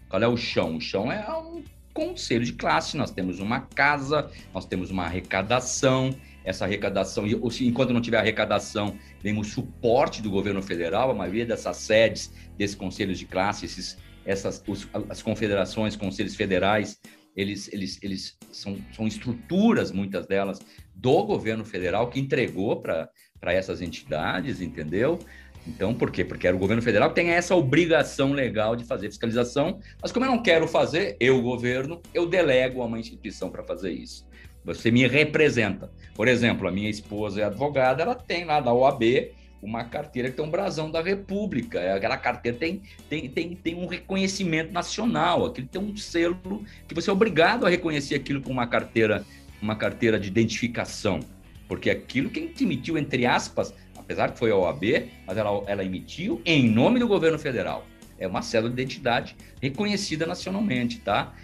[0.09, 0.77] Qual é o chão?
[0.77, 6.17] O chão é um conselho de classe, nós temos uma casa, nós temos uma arrecadação,
[6.45, 11.79] essa arrecadação, enquanto não tiver arrecadação, vem o suporte do governo federal, a maioria dessas
[11.79, 17.01] sedes, desses conselhos de classe, esses, essas, os, as confederações, conselhos federais,
[17.35, 20.61] eles, eles, eles são, são estruturas, muitas delas,
[20.95, 23.09] do governo federal que entregou para
[23.43, 25.19] essas entidades, entendeu?
[25.67, 26.25] Então, por quê?
[26.25, 30.27] Porque era o governo federal que tem essa obrigação legal de fazer fiscalização, mas como
[30.27, 34.27] eu não quero fazer, eu, governo, eu delego a uma instituição para fazer isso.
[34.65, 35.91] Você me representa.
[36.15, 39.33] Por exemplo, a minha esposa é advogada, ela tem lá da OAB
[39.65, 41.95] uma carteira que tem um brasão da República.
[41.95, 47.09] Aquela carteira tem, tem, tem, tem um reconhecimento nacional, aquilo tem um selo que você
[47.09, 49.25] é obrigado a reconhecer aquilo com uma carteira,
[49.61, 51.21] uma carteira de identificação.
[51.67, 56.43] Porque aquilo que emitiu, entre aspas, apesar que foi a OAB, mas ela, ela emitiu
[56.45, 57.87] em nome do governo federal.
[58.19, 61.35] É uma cédula de identidade reconhecida nacionalmente, tá?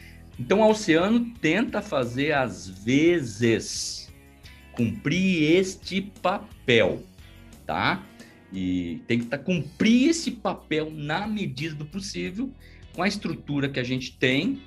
[0.40, 4.10] Então, a Oceano tenta fazer, às vezes,
[4.72, 7.02] cumprir este papel,
[7.66, 8.02] tá?
[8.50, 12.50] E tem que tá, cumprir esse papel na medida do possível,
[12.94, 14.62] com a estrutura que a gente tem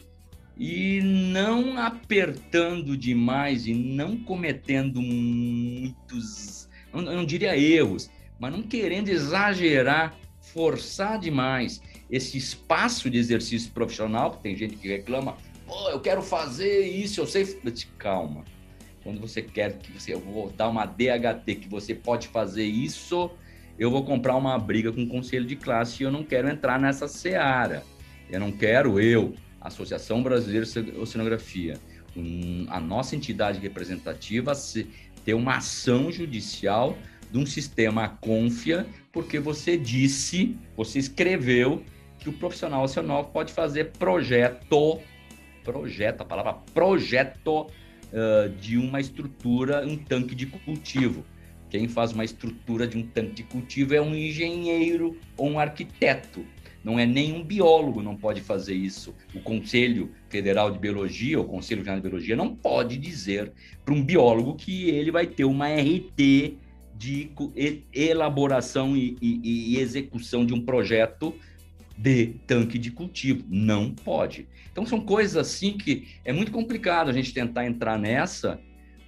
[0.56, 9.10] e não apertando demais e não cometendo muitos, eu não diria erros, mas não querendo
[9.10, 11.82] exagerar, forçar demais
[12.12, 17.20] esse espaço de exercício profissional, porque tem gente que reclama, pô, eu quero fazer isso,
[17.22, 17.46] eu sei.
[17.98, 18.44] Calma.
[19.04, 23.30] Quando você quer que você, eu vou dar uma DHT que você pode fazer isso,
[23.78, 26.80] eu vou comprar uma briga com o conselho de classe e eu não quero entrar
[26.80, 27.84] nessa seara.
[28.30, 31.80] Eu não quero eu Associação Brasileira de Oceanografia,
[32.16, 34.88] um, a nossa entidade representativa, se,
[35.24, 36.98] ter uma ação judicial
[37.32, 41.84] de um sistema confia, porque você disse, você escreveu
[42.20, 45.00] que o profissional oceanógrafo pode fazer projeto,
[45.64, 51.26] projeto, a palavra projeto uh, de uma estrutura, um tanque de cultivo.
[51.70, 56.46] Quem faz uma estrutura de um tanque de cultivo é um engenheiro ou um arquiteto.
[56.84, 59.16] Não é nenhum biólogo não pode fazer isso.
[59.34, 63.54] O Conselho Federal de Biologia, o Conselho Federal de Biologia, não pode dizer
[63.86, 66.58] para um biólogo que ele vai ter uma RT
[66.96, 67.32] de
[67.94, 71.34] elaboração e, e, e execução de um projeto
[71.98, 73.44] de tanque de cultivo.
[73.50, 74.48] Não pode.
[74.72, 78.60] Então são coisas assim que é muito complicado a gente tentar entrar nessa,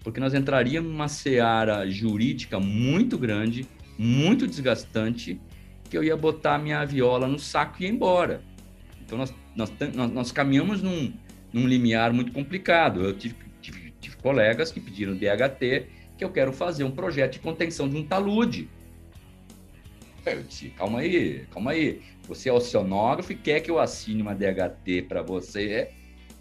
[0.03, 3.67] porque nós entraríamos numa seara jurídica muito grande,
[3.97, 5.39] muito desgastante
[5.89, 8.43] que eu ia botar minha viola no saco e ir embora.
[9.03, 11.13] Então nós, nós, nós, nós caminhamos num,
[11.51, 13.03] num limiar muito complicado.
[13.03, 17.39] Eu tive, tive, tive colegas que pediram DHT que eu quero fazer um projeto de
[17.39, 18.69] contenção de um talude.
[20.25, 22.01] Eu disse, calma aí, calma aí.
[22.27, 25.91] Você é oceanógrafo e quer que eu assine uma DHT para você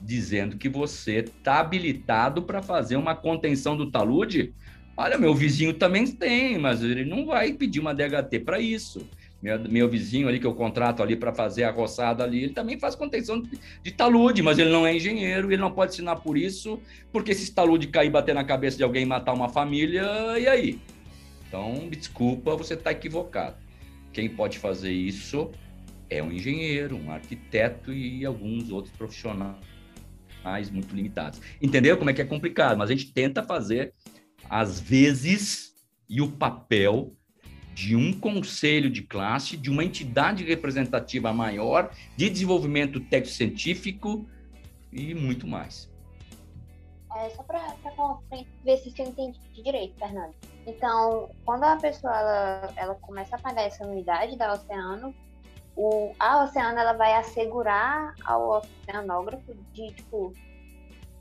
[0.01, 4.55] dizendo que você está habilitado para fazer uma contenção do talude?
[4.97, 9.07] Olha, meu vizinho também tem, mas ele não vai pedir uma DHT para isso
[9.45, 12.79] meu, meu vizinho ali que eu contrato ali para fazer a roçada ali, ele também
[12.79, 16.39] faz contenção de, de, talude, mas ele não é engenheiro, ele não pode assinar por
[16.39, 16.81] isso,
[17.13, 20.03] porque se esse talude cair bater na cabeça de alguém matar uma família,
[20.39, 20.79] e aí?
[21.47, 23.57] Então, desculpa, você está equivocado.
[24.15, 25.51] Quem pode fazer isso
[26.09, 29.57] é um engenheiro, um arquiteto e alguns outros profissionais
[30.71, 31.41] muito limitados.
[31.61, 32.79] Entendeu como é que é complicado?
[32.79, 33.93] Mas a gente tenta fazer,
[34.49, 35.75] às vezes,
[36.09, 37.17] e o papel
[37.75, 44.29] de um conselho de classe, de uma entidade representativa maior, de desenvolvimento técnico-científico
[44.93, 45.93] e muito mais.
[47.17, 47.75] É, só para
[48.65, 50.35] ver se eu entendi direito, Fernando.
[50.67, 55.15] Então, quando a pessoa ela, ela começa a pagar essa unidade da Oceano,
[55.77, 60.33] o, a Oceano ela vai assegurar ao oceanógrafo de tipo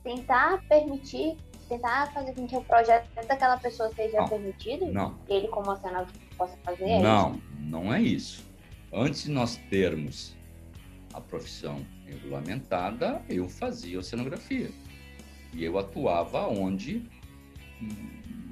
[0.04, 4.86] tentar permitir tentar fazer com que o projeto daquela pessoa seja não, permitido?
[4.92, 5.18] Não.
[5.28, 7.00] Ele, como oceanógrafo, possa fazer?
[7.00, 8.44] Não, não é isso.
[8.92, 10.36] Antes de nós termos
[11.14, 14.72] a profissão regulamentada, eu fazia oceanografia.
[15.54, 17.10] E eu atuava onde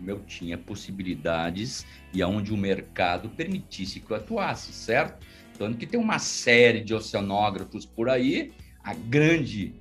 [0.07, 5.25] eu tinha possibilidades e aonde o mercado permitisse que eu atuasse, certo?
[5.57, 8.51] Tanto que tem uma série de oceanógrafos por aí,
[8.83, 9.73] a grande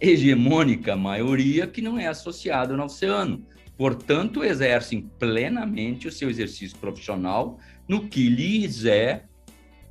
[0.00, 3.46] hegemônica maioria que não é associada ao oceano.
[3.76, 9.24] Portanto, exercem plenamente o seu exercício profissional no que lhes é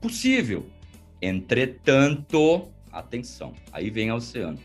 [0.01, 0.65] possível.
[1.21, 4.59] Entretanto, atenção, aí vem o oceano.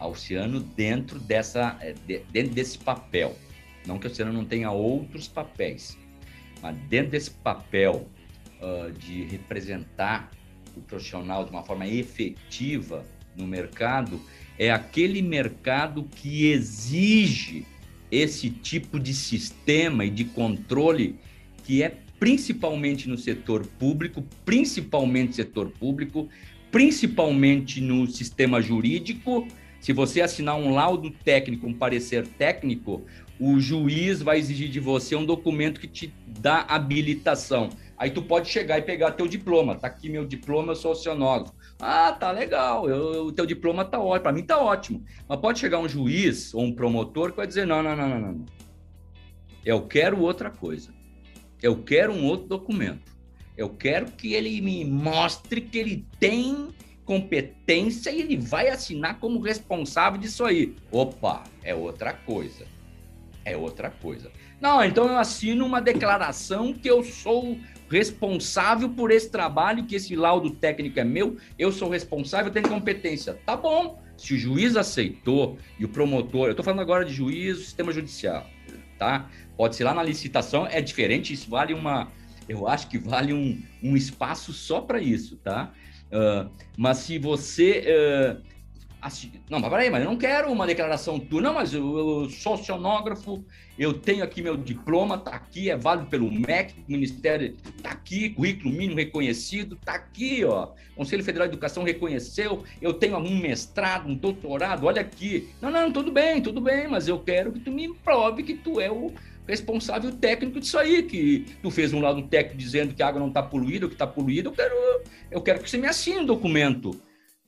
[0.00, 1.94] O oceano dentro dessa é,
[2.32, 3.36] dentro desse papel.
[3.86, 5.96] Não que o oceano não tenha outros papéis,
[6.62, 8.08] mas dentro desse papel
[8.60, 10.30] uh, de representar
[10.76, 13.04] o profissional de uma forma efetiva
[13.36, 14.20] no mercado,
[14.58, 17.66] é aquele mercado que exige
[18.10, 21.18] esse tipo de sistema e de controle
[21.64, 26.28] que é principalmente no setor público, principalmente setor público,
[26.70, 29.46] principalmente no sistema jurídico.
[29.80, 33.02] Se você assinar um laudo técnico, um parecer técnico,
[33.40, 37.70] o juiz vai exigir de você um documento que te dá habilitação.
[37.96, 39.76] Aí tu pode chegar e pegar teu diploma.
[39.76, 41.54] Tá aqui meu diploma, eu sou oceanógrafo.
[41.78, 42.84] Ah, tá legal.
[42.84, 44.22] O teu diploma tá ótimo.
[44.22, 45.02] Para mim tá ótimo.
[45.26, 48.20] Mas pode chegar um juiz ou um promotor que vai dizer: não, não, não, não,
[48.20, 48.46] não.
[49.64, 50.92] Eu quero outra coisa.
[51.62, 53.10] Eu quero um outro documento.
[53.56, 56.68] Eu quero que ele me mostre que ele tem
[57.06, 60.76] competência e ele vai assinar como responsável disso aí.
[60.92, 62.66] Opa, é outra coisa
[63.44, 64.30] é outra coisa.
[64.60, 67.58] Não, então eu assino uma declaração que eu sou
[67.90, 73.34] responsável por esse trabalho, que esse laudo técnico é meu, eu sou responsável, tenho competência.
[73.44, 74.00] Tá bom.
[74.16, 78.46] Se o juiz aceitou e o promotor, eu estou falando agora de juiz, sistema judicial,
[78.98, 79.28] tá?
[79.56, 82.12] Pode ser lá na licitação, é diferente, isso vale uma,
[82.48, 85.72] eu acho que vale um, um espaço só para isso, tá?
[86.12, 88.42] Uh, mas se você uh,
[89.00, 91.40] Assim, não, mas peraí, mas eu não quero uma declaração tua.
[91.40, 93.42] Não, mas eu, eu sou oceanógrafo,
[93.78, 98.70] eu tenho aqui meu diploma, tá aqui, é válido pelo MEC, Ministério, tá aqui, currículo
[98.70, 100.68] mínimo reconhecido, tá aqui, ó.
[100.94, 105.48] Conselho Federal de Educação reconheceu, eu tenho um mestrado, um doutorado, olha aqui.
[105.62, 108.78] Não, não, tudo bem, tudo bem, mas eu quero que tu me prove que tu
[108.78, 109.14] é o
[109.46, 113.28] responsável técnico disso aí, que tu fez um laudo técnico dizendo que a água não
[113.28, 114.74] está poluída, que está poluída, eu quero,
[115.30, 117.00] eu quero que você me assine um documento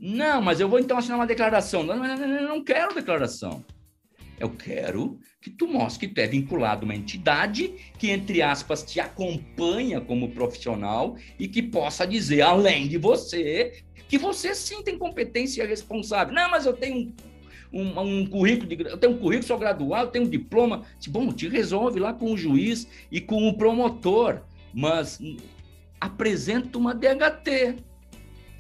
[0.05, 1.85] não, mas eu vou então assinar uma declaração.
[1.85, 3.65] Não, não, não, não quero declaração.
[4.37, 8.83] Eu quero que tu mostre que tu é vinculado a uma entidade que, entre aspas,
[8.83, 14.99] te acompanha como profissional e que possa dizer, além de você, que você sim tem
[14.99, 16.35] competência responsável.
[16.35, 17.15] Não, mas eu tenho
[17.73, 20.83] um, um, um currículo, de, eu tenho um currículo, sou graduado, tenho um diploma.
[21.11, 24.43] Bom, te resolve lá com o juiz e com o promotor,
[24.75, 25.21] mas
[26.01, 27.77] apresenta uma DHT,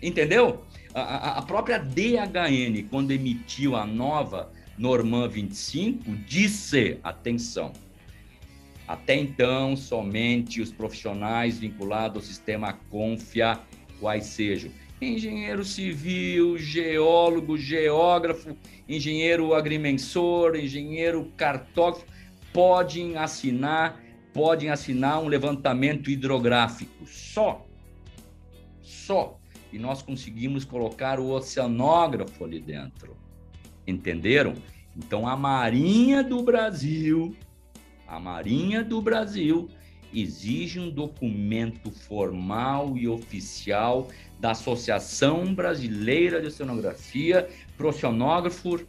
[0.01, 0.63] entendeu?
[0.95, 7.73] A, a própria DHN, quando emitiu a nova Norman 25, disse, atenção,
[8.87, 13.59] até então, somente os profissionais vinculados ao sistema Confia,
[14.01, 18.57] quais sejam engenheiro civil, geólogo, geógrafo,
[18.89, 22.07] engenheiro agrimensor, engenheiro cartógrafo,
[22.53, 24.01] podem assinar,
[24.33, 27.05] podem assinar um levantamento hidrográfico.
[27.05, 27.67] Só.
[28.81, 29.42] Só
[29.73, 33.17] e nós conseguimos colocar o oceanógrafo ali dentro.
[33.87, 34.55] Entenderam?
[34.97, 37.35] Então a Marinha do Brasil,
[38.07, 39.69] a Marinha do Brasil
[40.15, 44.09] exige um documento formal e oficial
[44.39, 48.81] da Associação Brasileira de Oceanografia para o oceanógrafo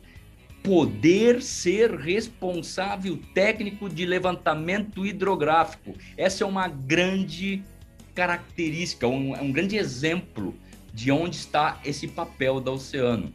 [0.62, 5.94] poder ser responsável técnico de levantamento hidrográfico.
[6.18, 7.64] Essa é uma grande
[8.16, 10.54] característica, um, um grande exemplo
[10.94, 13.34] de onde está esse papel da Oceano.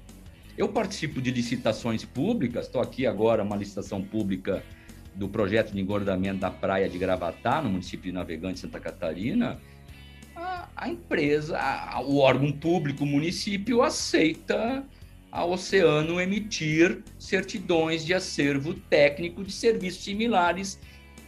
[0.56, 4.62] Eu participo de licitações públicas, estou aqui agora, uma licitação pública
[5.14, 9.58] do projeto de engordamento da praia de Gravatá, no município de Navegante, Santa Catarina.
[10.36, 14.84] A, a empresa, a, o órgão público, o município, aceita
[15.30, 20.78] a Oceano emitir certidões de acervo técnico de serviços similares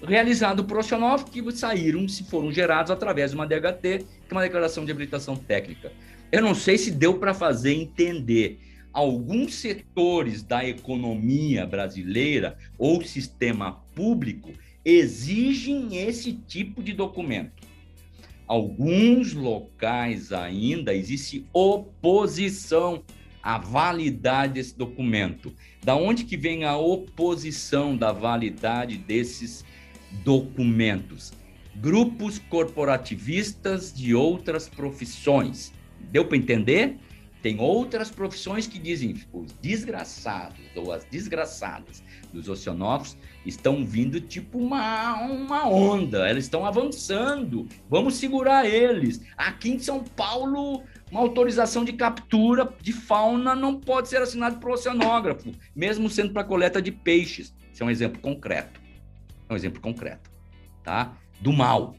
[0.02, 4.42] realizado por Oceanov, que saíram, se foram gerados através de uma DHT, que é uma
[4.42, 5.92] declaração de habilitação técnica.
[6.32, 8.60] Eu não sei se deu para fazer entender.
[8.92, 14.52] Alguns setores da economia brasileira ou sistema público
[14.84, 17.66] exigem esse tipo de documento.
[18.46, 23.02] Alguns locais ainda existe oposição
[23.42, 25.52] à validade desse documento.
[25.82, 29.64] Da onde que vem a oposição da validade desses
[30.24, 31.32] documentos?
[31.74, 35.72] Grupos corporativistas de outras profissões
[36.10, 36.98] Deu para entender?
[37.42, 44.58] Tem outras profissões que dizem os desgraçados ou as desgraçadas dos oceanógrafos estão vindo tipo
[44.58, 49.22] uma, uma onda, eles estão avançando, vamos segurar eles.
[49.38, 54.72] Aqui em São Paulo, uma autorização de captura de fauna não pode ser assinada por
[54.72, 57.54] oceanógrafo, mesmo sendo para coleta de peixes.
[57.72, 58.80] Isso é um exemplo concreto.
[59.48, 60.30] É um exemplo concreto,
[60.84, 61.16] tá?
[61.40, 61.96] Do mal,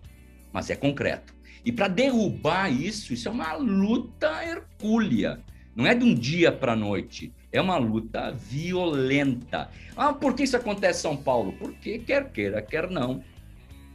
[0.54, 1.34] mas é concreto.
[1.64, 5.39] E para derrubar isso, isso é uma luta hercúlea.
[5.76, 7.34] Não é de um dia para a noite.
[7.51, 9.70] É uma luta violenta.
[9.95, 11.53] Ah, por que isso acontece em São Paulo?
[11.53, 13.24] Porque quer queira, quer não,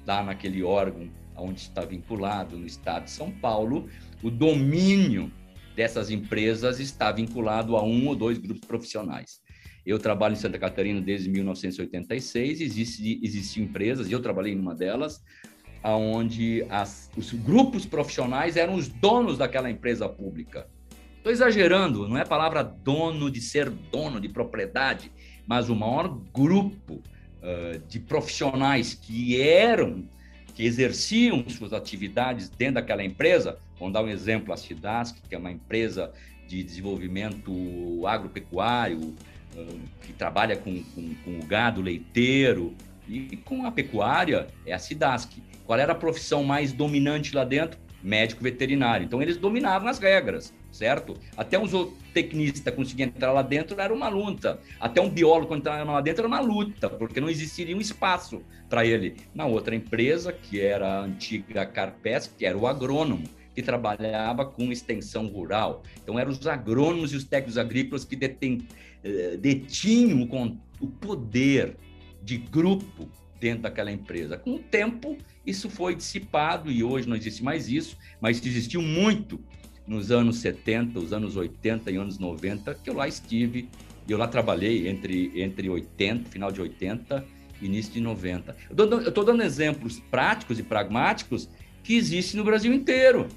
[0.06, 3.88] lá naquele órgão onde está vinculado no estado de São Paulo,
[4.22, 5.30] o domínio
[5.74, 9.40] dessas empresas está vinculado a um ou dois grupos profissionais.
[9.84, 14.74] Eu trabalho em Santa Catarina desde 1986, existe, existiam empresas, e eu trabalhei em uma
[14.74, 15.22] delas,
[15.82, 16.66] onde
[17.16, 20.66] os grupos profissionais eram os donos daquela empresa pública.
[21.16, 25.10] Estou exagerando, não é a palavra dono de ser dono de propriedade,
[25.44, 30.08] mas o maior grupo uh, de profissionais que eram,
[30.54, 35.38] que exerciam suas atividades dentro daquela empresa, vamos dar um exemplo, a Cidasc, que é
[35.38, 36.12] uma empresa
[36.46, 42.72] de desenvolvimento agropecuário, uh, que trabalha com, com, com o gado leiteiro,
[43.08, 45.30] e com a pecuária é a Cidasc.
[45.64, 47.78] Qual era a profissão mais dominante lá dentro?
[48.02, 49.04] Médico veterinário.
[49.04, 51.16] Então eles dominavam as regras, certo?
[51.36, 54.60] Até um zootecnista conseguir entrar lá dentro era uma luta.
[54.78, 58.86] Até um biólogo entrar lá dentro era uma luta, porque não existiria um espaço para
[58.86, 59.16] ele.
[59.34, 64.70] Na outra empresa, que era a antiga Carpes, que era o agrônomo, que trabalhava com
[64.70, 65.82] extensão rural.
[66.00, 68.68] Então eram os agrônomos e os técnicos agrícolas que detem,
[69.02, 70.28] eh, detinham
[70.80, 71.76] o poder
[72.26, 73.08] de grupo
[73.40, 74.36] dentro daquela empresa.
[74.36, 75.16] Com o tempo,
[75.46, 79.40] isso foi dissipado e hoje não existe mais isso, mas existiu muito
[79.86, 83.68] nos anos 70, os anos 80 e anos 90, que eu lá estive,
[84.08, 87.24] eu lá trabalhei entre, entre 80, final de 80
[87.62, 88.56] e início de 90.
[88.76, 91.48] Eu estou dando exemplos práticos e pragmáticos
[91.84, 93.28] que existem no Brasil inteiro.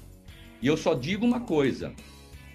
[0.60, 1.92] E eu só digo uma coisa,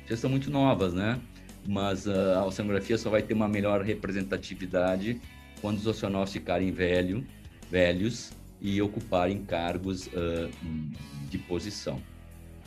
[0.06, 1.18] vocês são muito novas, né?
[1.66, 5.22] Mas ah, a oceanografia só vai ter uma melhor representatividade
[5.62, 7.26] quando os oceanógrafos ficarem velho,
[7.70, 8.32] velhos
[8.62, 10.50] e ocuparem cargos uh,
[11.30, 12.02] de posição.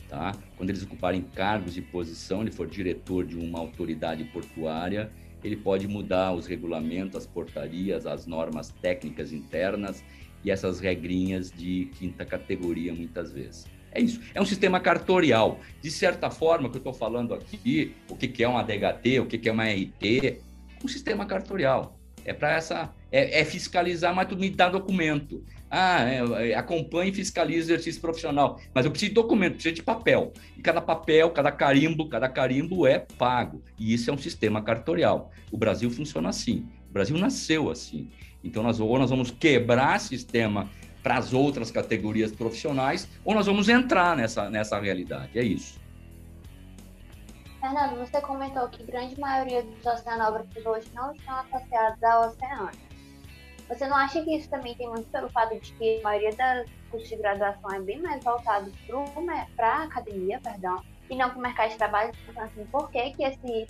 [0.07, 0.35] Tá?
[0.57, 5.11] Quando eles ocuparem cargos de posição, ele for diretor de uma autoridade portuária,
[5.43, 10.03] ele pode mudar os regulamentos, as portarias, as normas técnicas internas
[10.43, 13.65] e essas regrinhas de quinta categoria, muitas vezes.
[13.91, 14.19] É isso.
[14.33, 15.59] É um sistema cartorial.
[15.81, 19.37] De certa forma, que eu estou falando aqui, o que, é uma DHT, o que,
[19.37, 20.41] que é uma RT,
[20.83, 21.98] um sistema cartorial.
[22.29, 22.93] É para essa.
[23.11, 25.43] É, é, fiscalizar, mas tu me dá documento.
[25.67, 28.59] Ah, é, é, acompanhe e fiscalize o exercício profissional.
[28.71, 30.31] Mas eu preciso de documento, preciso de papel.
[30.55, 33.63] E cada papel, cada carimbo, cada carimbo é pago.
[33.79, 35.31] E isso é um sistema cartorial.
[35.51, 36.67] O Brasil funciona assim.
[36.87, 38.09] O Brasil nasceu assim.
[38.43, 40.69] Então, nós, ou nós vamos quebrar sistema
[41.01, 45.39] para as outras categorias profissionais, ou nós vamos entrar nessa, nessa realidade.
[45.39, 45.78] É isso.
[47.59, 52.71] Fernando, você comentou que grande maioria dos oceanógrafos hoje não estão associados ao oceano.
[53.67, 56.69] Você não acha que isso também tem muito pelo fato de que a maioria das
[56.89, 58.71] cursos de graduação é bem mais voltado
[59.55, 62.11] para a academia, perdão, e não para o mercado de trabalho?
[62.27, 63.67] Então, assim, por que, que esse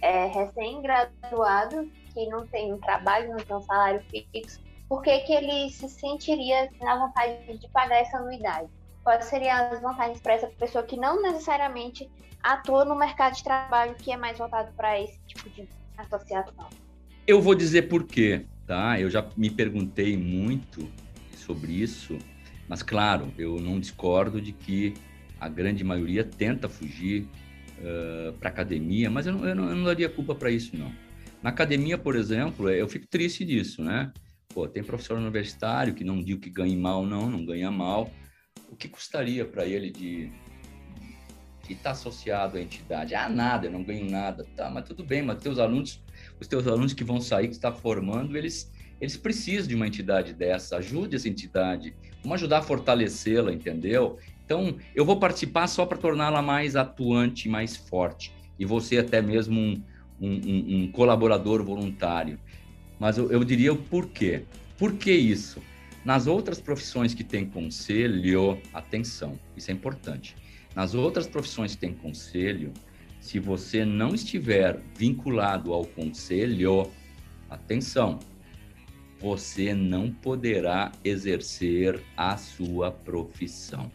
[0.00, 5.32] é, recém-graduado, que não tem um trabalho, não tem um salário fixo, por que, que
[5.32, 8.70] ele se sentiria na vontade de pagar essa anuidade?
[9.04, 12.08] Quais seriam as vantagens para essa pessoa que não necessariamente
[12.42, 16.68] atua no mercado de trabalho que é mais voltado para esse tipo de associação?
[17.26, 19.00] Eu vou dizer por quê, tá?
[19.00, 20.88] Eu já me perguntei muito
[21.36, 22.16] sobre isso,
[22.68, 24.94] mas claro, eu não discordo de que
[25.40, 27.28] a grande maioria tenta fugir
[27.78, 30.92] uh, para academia, mas eu não, eu não, eu não daria culpa para isso, não.
[31.42, 34.12] Na academia, por exemplo, eu fico triste disso, né?
[34.54, 38.10] Pô, tem professor universitário que não digo que ganhe mal, não, não ganha mal.
[38.72, 40.32] O que custaria para ele de
[41.62, 43.14] que está associado à entidade.
[43.14, 44.46] Ah, nada, eu não ganho nada.
[44.56, 46.02] Tá, mas tudo bem, mas teus alunos,
[46.40, 50.32] os teus alunos que vão sair, que está formando, eles, eles precisam de uma entidade
[50.32, 50.78] dessa.
[50.78, 51.94] Ajude essa entidade.
[52.22, 54.18] Vamos ajudar a fortalecê-la, entendeu?
[54.44, 58.34] Então, eu vou participar só para torná-la mais atuante, mais forte.
[58.58, 59.82] E você até mesmo um,
[60.20, 62.40] um, um colaborador voluntário.
[62.98, 64.44] Mas eu, eu diria o porquê.
[64.78, 65.60] Por que isso?
[66.04, 70.36] Nas outras profissões que tem conselho, atenção, isso é importante.
[70.74, 72.72] Nas outras profissões que tem conselho,
[73.20, 76.90] se você não estiver vinculado ao conselho,
[77.48, 78.18] atenção,
[79.20, 83.90] você não poderá exercer a sua profissão.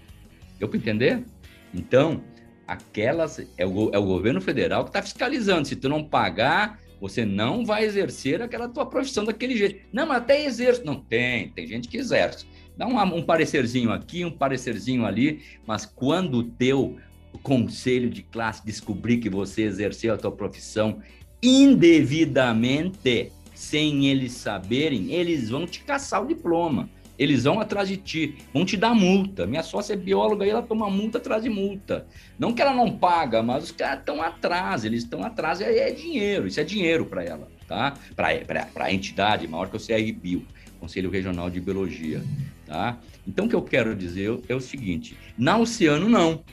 [0.58, 1.26] Deu para entender?
[1.74, 2.24] Então,
[2.66, 5.68] aquelas é o, é o governo federal que está fiscalizando.
[5.68, 9.86] Se tu não pagar, você não vai exercer aquela tua profissão daquele jeito.
[9.94, 10.84] Não, mas até exerço.
[10.86, 12.46] Não, tem, tem gente que exerce.
[12.76, 16.98] Dá um, um parecerzinho aqui, um parecerzinho ali, mas quando o teu
[17.44, 21.02] conselho de classe descobrir que você exerceu a tua profissão
[21.42, 26.90] indevidamente, sem eles saberem, eles vão te caçar o diploma.
[27.18, 29.48] Eles vão atrás de ti, vão te dar multa.
[29.48, 32.06] Minha sócia é bióloga e ela toma multa atrás de multa.
[32.38, 35.92] Não que ela não paga, mas os caras estão atrás, eles estão atrás, é, é
[35.92, 37.98] dinheiro, isso é dinheiro para ela, tá?
[38.16, 40.46] Para a entidade maior que o CRBio,
[40.80, 42.24] Conselho Regional de Biologia,
[42.66, 43.00] tá?
[43.28, 46.44] Então, o que eu quero dizer é o seguinte: na Oceano, não.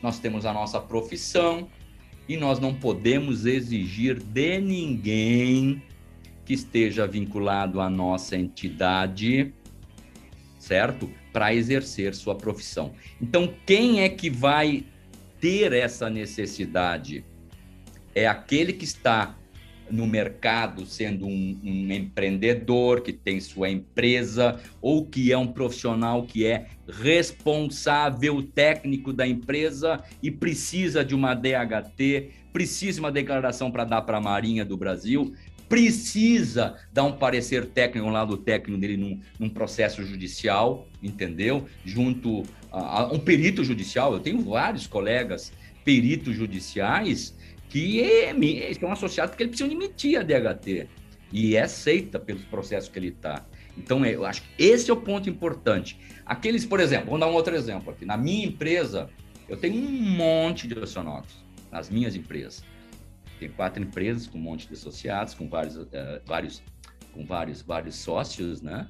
[0.00, 1.68] Nós temos a nossa profissão
[2.28, 5.82] e nós não podemos exigir de ninguém
[6.48, 9.52] que esteja vinculado à nossa entidade,
[10.58, 11.12] certo?
[11.30, 12.94] Para exercer sua profissão.
[13.20, 14.86] Então, quem é que vai
[15.38, 17.22] ter essa necessidade?
[18.14, 19.36] É aquele que está
[19.90, 26.22] no mercado sendo um, um, empreendedor que tem sua empresa ou que é um profissional
[26.22, 33.70] que é responsável técnico da empresa e precisa de uma DHT, precisa de uma declaração
[33.70, 35.34] para dar para a Marinha do Brasil,
[35.68, 41.66] precisa dar um parecer técnico lá do técnico dele num, num processo judicial, entendeu?
[41.84, 42.42] Junto
[42.72, 44.12] a, a, um perito judicial.
[44.12, 45.52] Eu tenho vários colegas
[45.84, 47.36] peritos judiciais
[47.68, 48.34] que é,
[48.82, 50.88] um associado porque ele precisa emitir a DHT
[51.30, 53.44] e é aceita pelos processos que ele está.
[53.76, 55.98] Então, é, eu acho que esse é o ponto importante.
[56.24, 58.04] Aqueles, por exemplo, vamos dar um outro exemplo aqui.
[58.04, 59.08] Na minha empresa,
[59.48, 61.36] eu tenho um monte de oceanógrafos,
[61.70, 62.64] nas minhas empresas.
[63.38, 65.88] Tem quatro empresas com um monte de associados, com vários, uh,
[66.26, 66.62] vários,
[67.12, 68.88] com vários, vários sócios, né?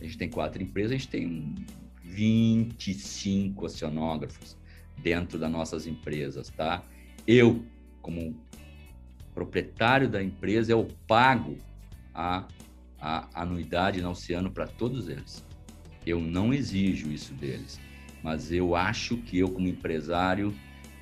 [0.00, 1.54] A gente tem quatro empresas, a gente tem
[2.02, 4.56] 25 oceanógrafos
[4.98, 6.82] dentro das nossas empresas, tá?
[7.26, 7.64] Eu,
[8.02, 8.36] como
[9.34, 11.58] proprietário da empresa, eu pago
[12.14, 12.46] a,
[12.98, 15.44] a anuidade no oceano para todos eles.
[16.06, 17.80] Eu não exijo isso deles,
[18.22, 20.54] mas eu acho que eu, como empresário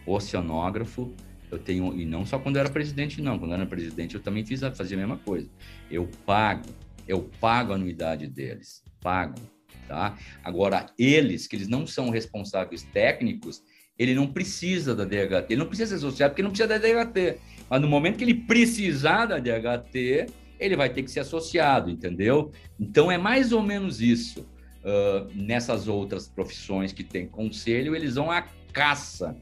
[0.07, 1.14] oceanógrafo,
[1.55, 3.38] eu tenho, e não só quando eu era presidente, não.
[3.38, 5.48] Quando eu era presidente, eu também fiz, fazia a mesma coisa.
[5.90, 6.68] Eu pago,
[7.07, 9.40] eu pago a anuidade deles, pago,
[9.86, 10.18] tá?
[10.42, 13.62] Agora, eles, que eles não são responsáveis técnicos,
[13.98, 17.38] ele não precisa da DHT, ele não precisa ser associado porque não precisa da DHT.
[17.70, 20.26] Mas no momento que ele precisar da DHT,
[20.59, 22.50] ele vai ter que ser associado, entendeu?
[22.78, 24.46] Então é mais ou menos isso.
[24.84, 29.34] Uh, nessas outras profissões que tem conselho, eles vão à caça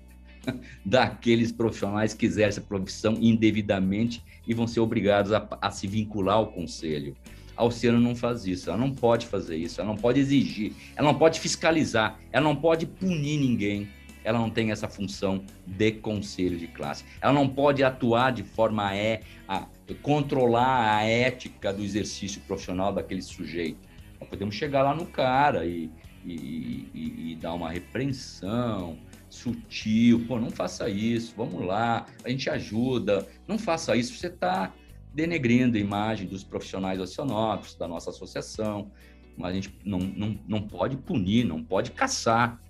[0.85, 6.37] daqueles profissionais que exercem a profissão indevidamente e vão ser obrigados a, a se vincular
[6.37, 7.17] ao conselho.
[7.57, 11.13] A Oceano não faz isso, ela não pode fazer isso, ela não pode exigir, ela
[11.13, 13.89] não pode fiscalizar, ela não pode punir ninguém,
[14.25, 17.05] ela não tem essa função de conselho de classe.
[17.21, 19.67] Ela não pode atuar de forma é, a
[20.01, 23.79] controlar a ética do exercício profissional daquele sujeito.
[24.21, 25.91] Nós podemos chegar lá no cara e,
[26.25, 28.97] e, e, e dar uma repreensão,
[29.33, 34.75] sutil, pô, não faça isso, vamos lá, a gente ajuda, não faça isso, você está
[35.15, 38.93] denegrindo a imagem dos profissionais oceanógrafos, da nossa associação,
[39.35, 42.61] mas a gente não, não, não pode punir, não pode caçar.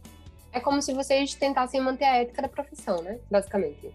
[0.53, 3.19] É como se vocês tentassem manter a ética da profissão, né?
[3.29, 3.91] Basicamente.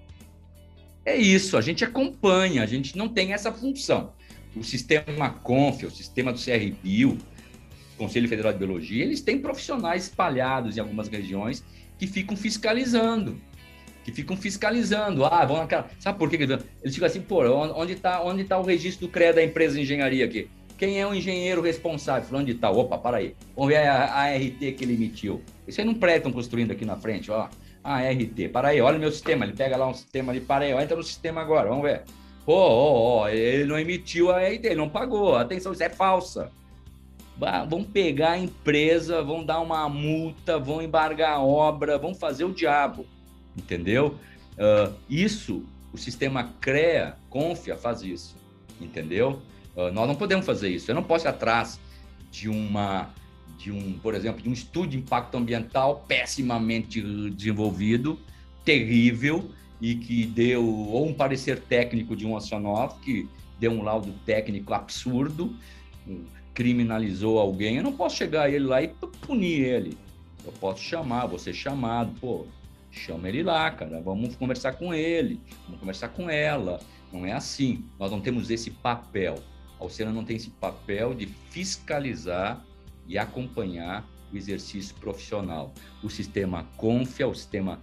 [1.06, 4.12] É isso, a gente acompanha, a gente não tem essa função.
[4.54, 7.18] O sistema CONF, o sistema do CRBio,
[7.98, 11.64] Conselho Federal de Biologia, eles têm profissionais espalhados em algumas regiões
[11.98, 13.40] que ficam fiscalizando.
[14.04, 15.26] Que ficam fiscalizando.
[15.26, 15.90] Ah, vão naquela.
[16.00, 16.38] Sabe por quê?
[16.38, 17.44] Eles ficam assim, pô,
[17.76, 20.50] onde está onde tá o registro do CREA da empresa de engenharia aqui?
[20.78, 22.30] Quem é o engenheiro responsável?
[22.30, 22.78] Falando de tal.
[22.78, 23.36] Opa, para aí.
[23.56, 25.42] Vamos ver a, ART que ele emitiu.
[25.68, 27.50] Isso aí não estão construindo aqui na frente, ó.
[27.84, 28.50] ART.
[28.54, 29.44] Para aí, olha o meu sistema.
[29.44, 32.04] Ele pega lá um sistema ali, para aí, ó, entra no sistema agora, vamos ver.
[32.46, 35.36] Pô, ó, ó, ele não emitiu a ART, ele não pagou.
[35.36, 36.52] Atenção, isso é falsa
[37.70, 42.54] vão pegar a empresa, vão dar uma multa, vão embargar a obra, vão fazer o
[42.54, 43.06] diabo,
[43.56, 44.18] entendeu?
[44.54, 45.64] Uh, isso,
[45.94, 48.36] o sistema CREA, Confia, faz isso,
[48.82, 49.42] entendeu?
[49.76, 50.90] Uh, nós não podemos fazer isso.
[50.90, 51.80] Eu não posso ir atrás
[52.32, 53.10] de uma,
[53.60, 58.20] de um, por exemplo, de um estudo de impacto ambiental pessimamente desenvolvido,
[58.66, 63.30] terrível, e que deu ou um parecer técnico de um oceanógrafo que
[63.60, 65.56] deu um laudo técnico absurdo,
[66.58, 69.96] criminalizou alguém, eu não posso chegar ele lá e punir ele.
[70.44, 72.48] Eu posso chamar, você chamado, pô,
[72.90, 76.80] chama ele lá, cara, vamos conversar com ele, vamos conversar com ela.
[77.14, 77.86] Não é assim.
[78.00, 79.36] Nós não temos esse papel.
[79.80, 82.66] A Oceana não tem esse papel de fiscalizar
[83.08, 84.04] e acompanhar
[84.34, 85.72] o exercício profissional.
[86.02, 87.80] O sistema CONFIA, o sistema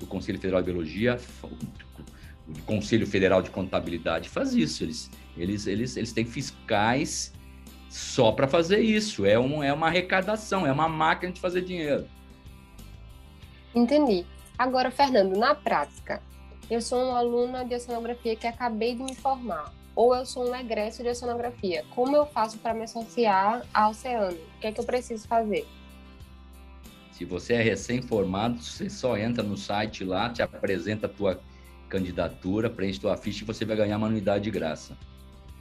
[0.00, 4.82] do Conselho Federal de Biologia, o Conselho Federal de Contabilidade faz isso.
[4.82, 7.35] Eles, eles, eles, eles têm fiscais
[7.88, 9.24] só para fazer isso.
[9.24, 12.06] É, um, é uma arrecadação, é uma máquina de fazer dinheiro.
[13.74, 14.24] Entendi.
[14.58, 16.22] Agora, Fernando, na prática,
[16.70, 20.54] eu sou uma aluna de oceanografia que acabei de me formar, ou eu sou um
[20.54, 21.84] egresso de oceanografia.
[21.94, 24.36] Como eu faço para me associar ao oceano?
[24.36, 25.66] O que é que eu preciso fazer?
[27.12, 31.40] Se você é recém-formado, você só entra no site lá, te apresenta a tua
[31.88, 34.96] candidatura, preenche tua ficha e você vai ganhar uma anuidade de graça.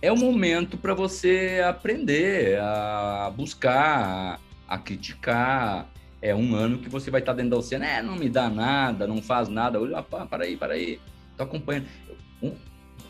[0.02, 5.90] É o momento para você aprender a buscar, a criticar.
[6.22, 9.08] É um ano que você vai estar dentro da oceana, é, não me dá nada,
[9.08, 9.80] não faz nada.
[9.80, 11.00] Olha, para aí, para aí.
[11.38, 11.88] Tô acompanhando.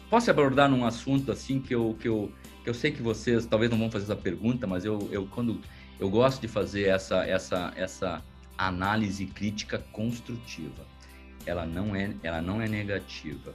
[0.10, 2.32] Posso abordar num assunto assim que eu, que eu,
[2.64, 5.60] que eu sei que vocês talvez não vão fazer essa pergunta, mas eu, eu quando
[6.00, 8.24] eu gosto de fazer essa, essa, essa
[8.58, 10.96] análise crítica construtiva
[11.46, 13.54] ela não é, ela não é negativa.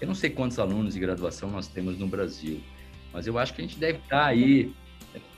[0.00, 2.60] Eu não sei quantos alunos de graduação nós temos no Brasil,
[3.12, 4.72] mas eu acho que a gente deve estar aí,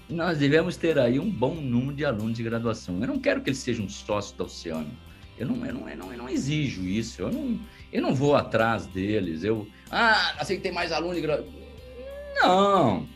[0.09, 3.01] nós devemos ter aí um bom número de alunos de graduação.
[3.01, 4.91] Eu não quero que eles sejam sócios da Oceano.
[5.39, 7.23] Eu não, eu não, eu não, eu não exijo isso.
[7.23, 7.59] Eu não,
[7.93, 9.43] eu não vou atrás deles.
[9.43, 11.53] Eu, ah, aceitei mais aluno de graduação.
[12.41, 13.09] Não.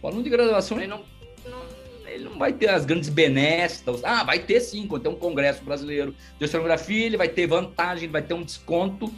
[0.00, 1.04] O aluno de graduação ele não,
[1.44, 1.84] não
[2.14, 3.82] ele não vai ter as grandes benesses.
[4.04, 8.04] Ah, vai ter sim, quando tem um congresso brasileiro de oceanografia, ele vai ter vantagem,
[8.04, 9.12] ele vai ter um desconto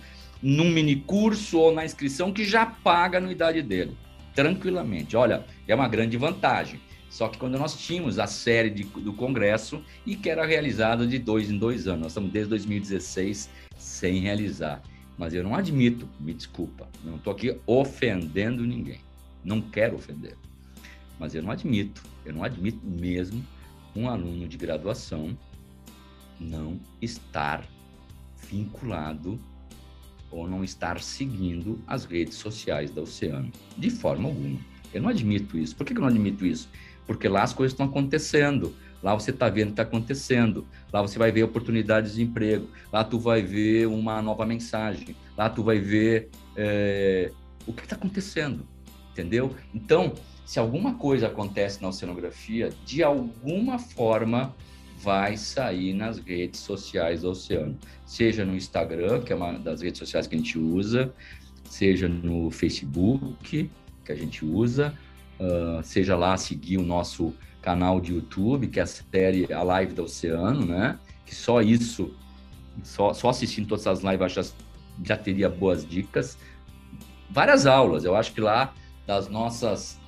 [0.47, 3.97] num mini curso ou na inscrição que já paga a anuidade dele,
[4.33, 5.17] tranquilamente.
[5.17, 6.81] Olha, é uma grande vantagem.
[7.11, 11.19] Só que quando nós tínhamos a série de, do congresso e que era realizada de
[11.19, 14.81] dois em dois anos, nós estamos desde 2016 sem realizar.
[15.19, 19.01] Mas eu não admito, me desculpa, não estou aqui ofendendo ninguém,
[19.45, 20.37] não quero ofender.
[21.19, 23.45] Mas eu não admito, eu não admito mesmo
[23.97, 25.37] um aluno de graduação
[26.39, 27.67] não estar
[28.49, 29.41] vinculado
[30.31, 34.59] ou não estar seguindo as redes sociais da Oceano, de forma alguma.
[34.93, 35.77] Eu não admito isso.
[35.77, 36.69] Por que eu não admito isso?
[37.07, 38.75] Porque lá as coisas estão acontecendo.
[39.03, 40.67] Lá você está vendo o que está acontecendo.
[40.93, 42.69] Lá você vai ver oportunidades de emprego.
[42.93, 45.15] Lá tu vai ver uma nova mensagem.
[45.37, 47.31] Lá tu vai ver é,
[47.67, 48.67] o que está acontecendo.
[49.13, 49.55] Entendeu?
[49.75, 50.13] Então,
[50.45, 54.55] se alguma coisa acontece na oceanografia, de alguma forma
[55.03, 59.99] vai sair nas redes sociais do oceano, seja no Instagram, que é uma das redes
[59.99, 61.13] sociais que a gente usa,
[61.69, 63.71] seja no Facebook,
[64.05, 64.95] que a gente usa,
[65.39, 69.93] uh, seja lá seguir o nosso canal de YouTube, que é a série A Live
[69.93, 70.99] do Oceano, né?
[71.25, 72.15] Que só isso,
[72.83, 74.45] só, só assistindo todas as lives, já,
[75.05, 76.39] já teria boas dicas.
[77.29, 78.73] Várias aulas, eu acho que lá
[79.07, 79.99] das nossas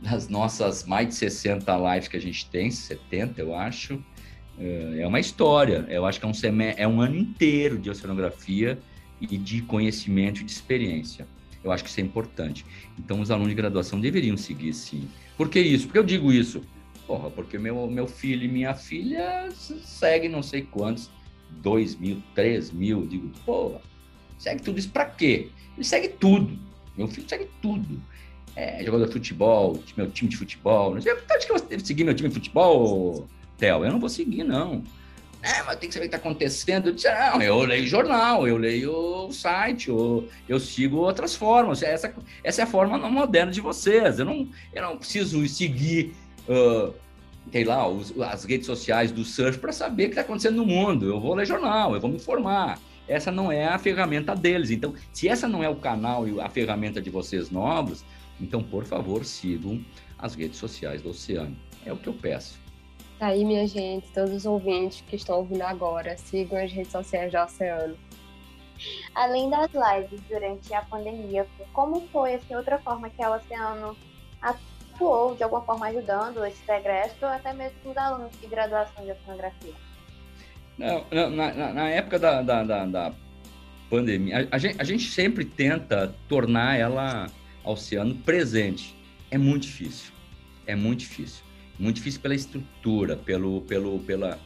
[0.00, 4.02] das nossas mais de 60 lives que a gente tem, 70 eu acho,
[4.58, 5.86] é, é uma história.
[5.88, 6.32] Eu acho que é um,
[6.76, 8.78] é um ano inteiro de oceanografia
[9.20, 11.26] e de conhecimento e de experiência.
[11.62, 12.64] Eu acho que isso é importante.
[12.98, 15.08] Então, os alunos de graduação deveriam seguir, sim.
[15.36, 15.86] Por que isso?
[15.86, 16.62] Porque eu digo isso?
[17.06, 21.10] Porra, porque meu, meu filho e minha filha seguem não sei quantos,
[21.50, 23.00] dois mil, três mil.
[23.00, 23.80] Eu digo, porra,
[24.38, 25.48] segue tudo isso para quê?
[25.76, 26.58] Ele segue tudo.
[26.96, 28.00] Meu filho segue tudo
[28.56, 30.94] é, jogador de futebol, meu time de futebol.
[30.94, 33.28] Não sei, acho que eu seguir meu time de futebol,
[33.58, 33.84] Theo?
[33.84, 34.82] Eu não vou seguir, não.
[35.42, 36.88] É, mas tem que saber o que está acontecendo.
[36.88, 41.82] Eu disse, não, eu leio jornal, eu leio o site, eu, eu sigo outras formas.
[41.82, 44.18] Essa, essa é a forma moderna de vocês.
[44.18, 46.14] Eu não, eu não preciso seguir,
[46.48, 46.92] uh,
[47.64, 51.06] lá, os, as redes sociais do surf para saber o que está acontecendo no mundo.
[51.06, 52.80] Eu vou ler jornal, eu vou me informar.
[53.06, 54.72] Essa não é a ferramenta deles.
[54.72, 58.04] Então, se essa não é o canal e a ferramenta de vocês novos,
[58.40, 59.80] então, por favor, sigam
[60.18, 61.56] as redes sociais do Oceano.
[61.84, 62.65] É o que eu peço.
[63.18, 67.32] Tá aí, minha gente, todos os ouvintes que estão ouvindo agora, sigam as redes sociais
[67.32, 67.96] do Oceano.
[69.14, 73.96] Além das lives durante a pandemia, como foi assim, outra forma que a Oceano
[74.42, 79.72] atuou, de alguma forma ajudando esse regresso, até mesmo os alunos de graduação de oceanografia?
[80.76, 83.12] Não, na, na, na época da, da, da, da
[83.88, 87.28] pandemia, a, a, gente, a gente sempre tenta tornar ela
[87.64, 88.94] oceano presente.
[89.30, 90.12] É muito difícil.
[90.66, 91.45] É muito difícil.
[91.78, 94.38] Muito difícil pela estrutura, pelo, pelo, pela.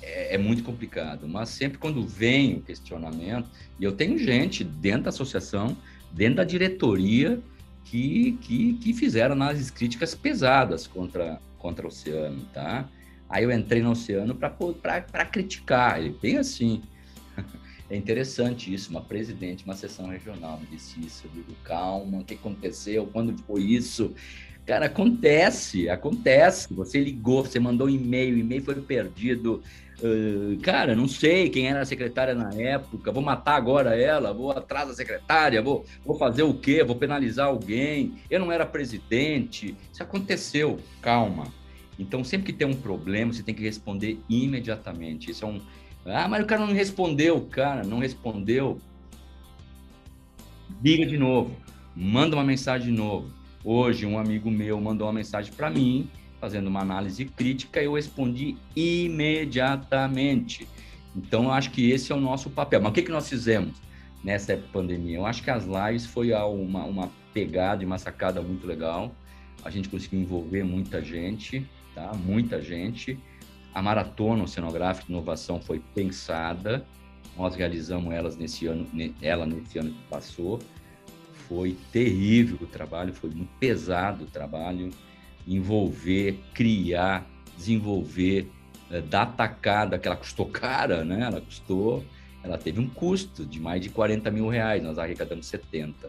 [0.00, 1.28] É, é muito complicado.
[1.28, 3.48] Mas sempre quando vem o questionamento,
[3.78, 5.76] e eu tenho gente dentro da associação,
[6.12, 7.42] dentro da diretoria,
[7.86, 12.88] que, que, que fizeram análises críticas pesadas contra, contra o oceano, tá?
[13.28, 16.82] Aí eu entrei no oceano para criticar, ele bem assim.
[17.88, 22.24] É interessante isso, uma presidente, uma sessão regional me disse isso, eu digo, calma, o
[22.24, 24.12] que aconteceu, quando foi isso?
[24.66, 26.74] Cara, acontece, acontece.
[26.74, 29.62] Você ligou, você mandou um e-mail, o e-mail foi perdido.
[30.02, 34.50] Uh, cara, não sei quem era a secretária na época, vou matar agora ela, vou
[34.50, 36.82] atrás da secretária, vou, vou fazer o quê?
[36.82, 38.16] Vou penalizar alguém.
[38.28, 39.76] Eu não era presidente.
[39.92, 40.80] Isso aconteceu.
[41.00, 41.46] Calma.
[41.96, 45.30] Então, sempre que tem um problema, você tem que responder imediatamente.
[45.30, 45.60] Isso é um.
[46.04, 47.40] Ah, mas o cara não respondeu.
[47.42, 48.80] Cara, não respondeu.
[50.82, 51.56] Liga de novo.
[51.94, 53.36] Manda uma mensagem de novo
[53.68, 56.08] Hoje, um amigo meu mandou uma mensagem para mim,
[56.40, 60.68] fazendo uma análise crítica, e eu respondi imediatamente.
[61.16, 62.80] Então, eu acho que esse é o nosso papel.
[62.80, 63.76] Mas o que, que nós fizemos
[64.22, 65.16] nessa pandemia?
[65.16, 69.12] Eu acho que as lives foi uma, uma pegada e uma sacada muito legal.
[69.64, 72.12] A gente conseguiu envolver muita gente, tá?
[72.14, 73.18] Muita gente.
[73.74, 76.86] A maratona oceanográfica de inovação foi pensada.
[77.36, 78.86] Nós realizamos elas nesse ano,
[79.20, 80.60] ela nesse ano que passou.
[81.48, 84.90] Foi terrível o trabalho, foi muito pesado o trabalho,
[85.46, 88.50] envolver, criar, desenvolver,
[88.90, 91.22] é, dar tacada, que ela custou cara, né?
[91.22, 92.04] Ela custou,
[92.42, 96.08] ela teve um custo de mais de 40 mil reais, nós arrecadamos 70.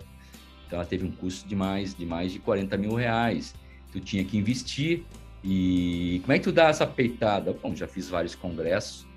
[0.66, 3.56] Então ela teve um custo de mais de mais de 40 mil reais.
[3.92, 5.04] Tu tinha que investir.
[5.44, 7.54] E como é que tu dá essa peitada?
[7.54, 9.08] Bom, já fiz vários congressos,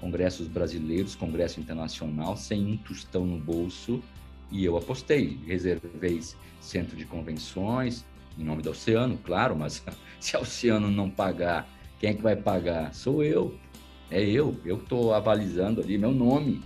[0.00, 4.02] congressos brasileiros, congresso internacional, sem um tostão no bolso,
[4.50, 6.20] e eu apostei, reservei
[6.60, 8.04] centro de convenções,
[8.38, 9.82] em nome do Oceano, claro, mas
[10.20, 11.68] se o Oceano não pagar,
[11.98, 12.94] quem é que vai pagar?
[12.94, 13.58] Sou eu.
[14.10, 14.56] É eu.
[14.64, 16.62] Eu estou avalizando ali meu nome.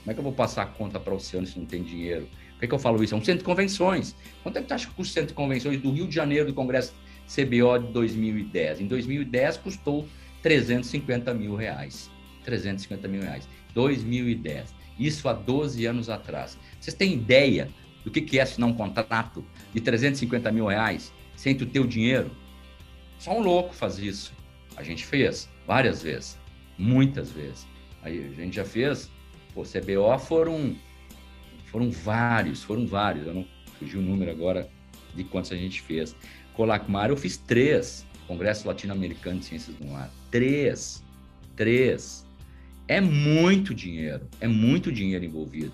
[0.00, 2.26] Como é que eu vou passar a conta para o Oceano se não tem dinheiro?
[2.52, 3.14] Por que, que eu falo isso?
[3.14, 4.16] É um centro de convenções.
[4.42, 6.48] Quanto é que tu acha que custa o centro de convenções do Rio de Janeiro
[6.48, 6.94] do Congresso
[7.26, 8.80] CBO de 2010?
[8.80, 10.08] Em 2010 custou
[10.42, 12.10] 350 mil reais.
[12.44, 13.48] 350 mil reais.
[13.74, 14.74] 2010.
[15.00, 16.58] Isso há 12 anos atrás.
[16.78, 17.68] Vocês têm ideia
[18.04, 22.30] do que é assinar um contrato de 350 mil reais sem tu ter o dinheiro?
[23.18, 24.32] Só um louco faz isso.
[24.76, 26.38] A gente fez várias vezes,
[26.78, 27.66] muitas vezes.
[28.02, 29.10] Aí a gente já fez,
[29.54, 30.76] pô, CBO foram,
[31.66, 33.26] foram vários, foram vários.
[33.26, 33.46] Eu não
[33.78, 34.70] fugi o número agora
[35.14, 36.14] de quantos a gente fez.
[36.54, 40.10] Colacmar eu fiz três, Congresso Latino-Americano de Ciências do Mar.
[40.30, 41.02] Três,
[41.56, 42.26] três.
[42.90, 45.72] É muito dinheiro, é muito dinheiro envolvido.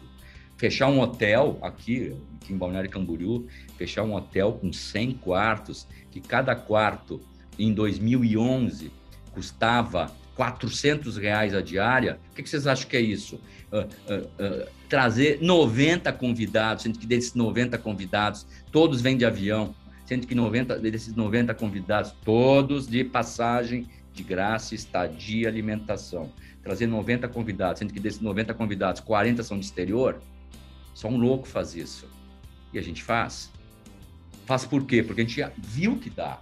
[0.59, 3.47] Fechar um hotel aqui, aqui em Balneário Camboriú,
[3.79, 7.19] fechar um hotel com 100 quartos, que cada quarto
[7.59, 8.93] em 2011
[9.33, 13.41] custava 400 reais a diária, o que, vocês acham que é isso?
[13.73, 19.75] Uh, uh, uh, trazer 90 convidados, sendo que desses 90 convidados, todos vêm de avião,
[20.05, 26.31] sendo que 90, desses 90 convidados, todos de passagem de graça, estadia, alimentação
[26.67, 30.21] trazer 90 convidados, sendo que desses 90 convidados, 40 são de exterior,
[30.93, 32.09] só um louco faz isso.
[32.73, 33.53] E a gente faz.
[34.47, 35.01] Faz por quê?
[35.01, 36.41] Porque a gente viu que dá.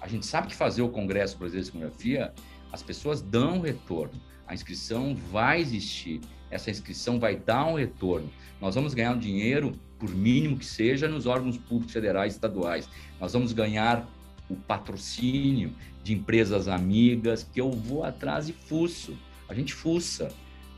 [0.00, 2.32] A gente sabe que fazer o Congresso Brasileiro de Cenografia,
[2.72, 4.14] as pessoas dão retorno.
[4.46, 6.20] A inscrição vai existir.
[6.52, 8.30] Essa inscrição vai dar um retorno.
[8.60, 12.88] Nós vamos ganhar um dinheiro, por mínimo que seja, nos órgãos públicos federais e estaduais.
[13.20, 14.08] Nós vamos ganhar
[14.48, 20.28] o patrocínio de empresas amigas, que eu vou atrás e fuço a gente fuça,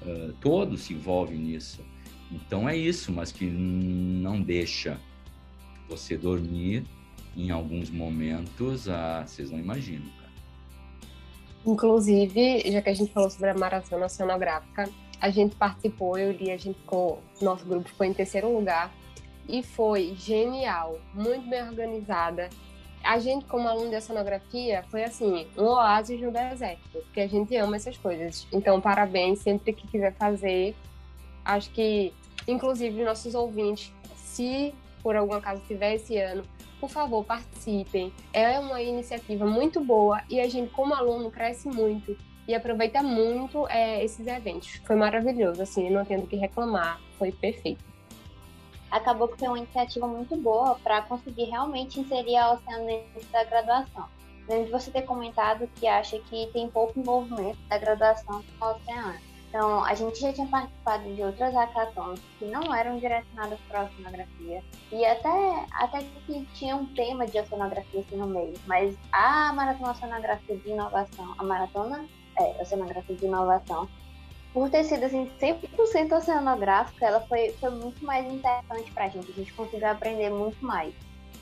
[0.02, 1.84] uh, todos se envolvem nisso.
[2.30, 5.00] Então é isso, mas que não deixa
[5.88, 6.84] você dormir
[7.36, 10.30] em alguns momentos, ah, vocês não imaginam, cara.
[11.66, 14.88] Inclusive, já que a gente falou sobre a maratona oceanográfica,
[15.20, 18.92] a gente participou, eu e a gente ficou, nosso grupo ficou em terceiro lugar
[19.48, 22.48] e foi genial, muito bem organizada
[23.10, 27.56] a gente, como aluno de oceanografia, foi assim, um oásis no deserto, porque a gente
[27.56, 28.46] ama essas coisas.
[28.52, 30.76] Então, parabéns sempre que quiser fazer.
[31.44, 32.14] Acho que,
[32.46, 36.44] inclusive, nossos ouvintes, se por algum acaso tiver esse ano,
[36.78, 38.12] por favor, participem.
[38.32, 43.66] É uma iniciativa muito boa e a gente, como aluno, cresce muito e aproveita muito
[43.66, 44.80] é, esses eventos.
[44.86, 47.89] Foi maravilhoso, assim, não tenho do que reclamar, foi perfeito
[48.90, 53.44] acabou que foi uma iniciativa muito boa para conseguir realmente inserir a Oceano dentro da
[53.44, 54.08] graduação.
[54.48, 58.70] Além de você ter comentado que acha que tem pouco envolvimento da graduação com o
[58.70, 59.18] oceano.
[59.48, 63.84] Então, a gente já tinha participado de outras hackathons que não eram direcionadas para a
[63.84, 64.62] oceanografia
[64.92, 69.90] e até, até que tinha um tema de oceanografia assim no meio, mas a Maratona
[69.90, 72.04] Oceanografia de Inovação, a Maratona
[72.38, 73.88] é, Oceanografia de Inovação,
[74.52, 79.30] por ter sido assim 100% oceanográfica, ela foi, foi muito mais interessante para a gente.
[79.30, 80.92] A gente conseguiu aprender muito mais.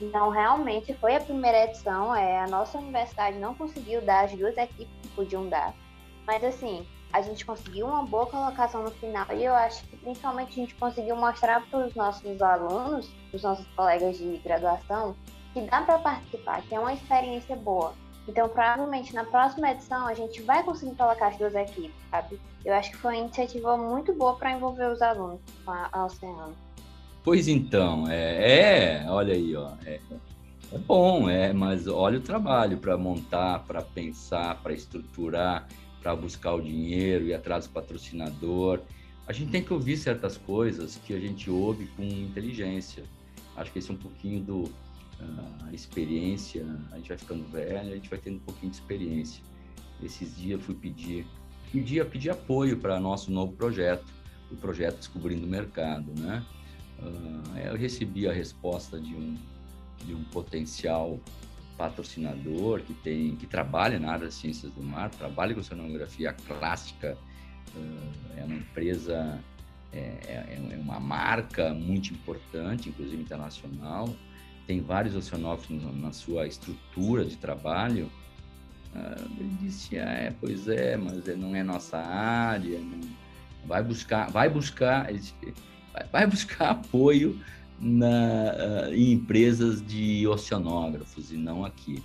[0.01, 2.15] Então, realmente, foi a primeira edição.
[2.15, 5.75] É, a nossa universidade não conseguiu dar as duas equipes que podiam dar.
[6.27, 9.27] Mas, assim, a gente conseguiu uma boa colocação no final.
[9.33, 13.67] E eu acho que, principalmente, a gente conseguiu mostrar para os nossos alunos, os nossos
[13.69, 15.17] colegas de graduação,
[15.53, 17.95] que dá para participar, que é uma experiência boa.
[18.29, 22.39] Então, provavelmente na próxima edição a gente vai conseguir colocar as duas equipes, sabe?
[22.63, 26.05] Eu acho que foi uma iniciativa muito boa para envolver os alunos com a, a
[26.05, 26.55] Oceano.
[27.25, 29.99] Pois então, é, é olha aí, ó, é,
[30.71, 35.67] é bom, é, mas olha o trabalho para montar, para pensar, para estruturar,
[36.03, 38.81] para buscar o dinheiro e atrás do patrocinador.
[39.27, 43.05] A gente tem que ouvir certas coisas que a gente ouve com inteligência.
[43.57, 44.65] Acho que esse é um pouquinho do
[45.21, 46.67] uh, experiência.
[46.93, 49.43] A gente vai ficando velho, a gente vai tendo um pouquinho de experiência.
[50.03, 51.27] Esses dias fui pedir,
[51.73, 54.07] pedir, pedir apoio para nosso novo projeto,
[54.51, 56.45] o projeto Descobrindo o Mercado, né?
[57.01, 59.37] Uh, eu recebi a resposta de um
[60.05, 61.19] de um potencial
[61.77, 67.17] patrocinador que tem que trabalha na área das ciências do mar, trabalha com oceanografia clássica,
[68.37, 69.39] é uma empresa,
[69.93, 74.09] é, é, é uma marca muito importante, inclusive internacional,
[74.69, 78.11] tem vários oceanógrafos na sua estrutura de trabalho.
[79.39, 83.01] Ele disse, ah, é, pois é, mas não é nossa área, não...
[83.67, 85.09] vai buscar, vai buscar,
[86.13, 87.41] vai buscar apoio
[87.81, 88.07] na,
[88.89, 92.03] uh, em empresas de oceanógrafos e não aqui.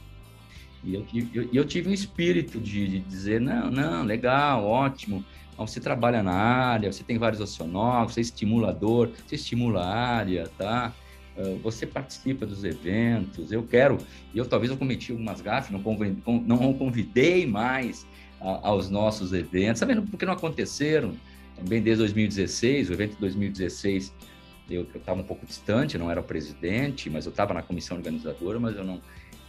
[0.84, 5.26] E eu, eu, eu tive um espírito de, de, dizer, não, não, legal, ótimo,
[5.58, 10.50] você trabalha na área, você tem vários oceanógrafos, você é estimulador, você estimula a área,
[10.58, 10.94] tá?
[11.36, 13.98] Uh, você participa dos eventos, eu quero,
[14.36, 15.82] eu talvez eu cometi algumas gafes, não,
[16.74, 18.06] convidei, mais
[18.40, 21.16] aos nossos eventos, sabendo por que não aconteceram,
[21.56, 24.14] também desde 2016, o evento de 2016
[24.70, 28.60] eu estava um pouco distante, não era o presidente, mas eu estava na comissão organizadora,
[28.60, 29.02] mas eu não.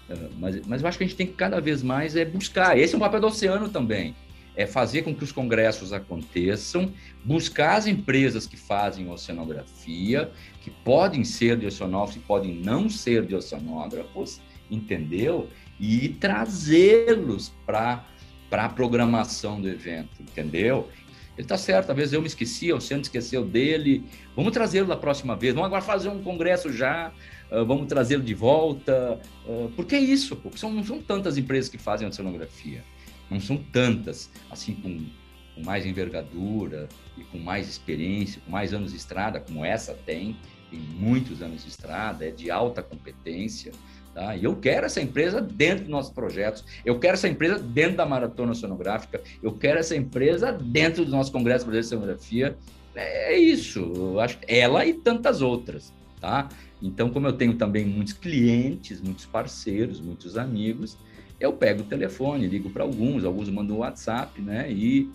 [0.09, 2.77] Eh, mas, mas eu acho que a gente tem que cada vez mais é buscar.
[2.79, 4.15] Esse é um papel do oceano também.
[4.57, 6.93] É fazer com que os congressos aconteçam,
[7.25, 10.31] buscar as empresas que fazem oceanografia,
[10.61, 14.41] que podem ser de oceanógrafos e podem não ser de oceanógrafos,
[14.71, 15.49] entendeu?
[15.79, 18.05] E trazê-los para
[18.53, 20.89] a programação do evento, entendeu?
[21.37, 24.05] Ele está certo, talvez eu me esqueci, o Centro esqueceu dele.
[24.37, 25.53] Vamos trazê-lo da próxima vez.
[25.53, 27.13] Vamos agora fazer um congresso já.
[27.51, 29.21] Uh, vamos trazê-lo de volta.
[29.45, 30.37] Uh, por que isso?
[30.37, 32.85] Porque são, são tantas empresas que fazem oceanografia.
[33.31, 35.07] Não são tantas, assim, com,
[35.55, 40.37] com mais envergadura e com mais experiência, com mais anos de estrada, como essa tem.
[40.71, 43.73] Tem muitos anos de estrada, é de alta competência.
[44.15, 44.37] Tá?
[44.37, 48.07] E eu quero essa empresa dentro dos nossos projetos, eu quero essa empresa dentro da
[48.07, 52.57] maratona sonográfica, eu quero essa empresa dentro do nosso Congresso Brasileiro de Sonografia.
[52.95, 55.93] É isso, eu acho ela e tantas outras.
[56.21, 56.49] Tá?
[56.81, 60.97] Então, como eu tenho também muitos clientes, muitos parceiros, muitos amigos,
[61.45, 64.71] eu pego o telefone, ligo para alguns, alguns mandam WhatsApp, né?
[64.71, 65.11] E,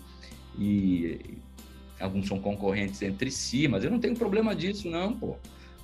[0.58, 1.38] e
[1.98, 5.36] alguns são concorrentes entre si, mas eu não tenho problema disso, não, pô.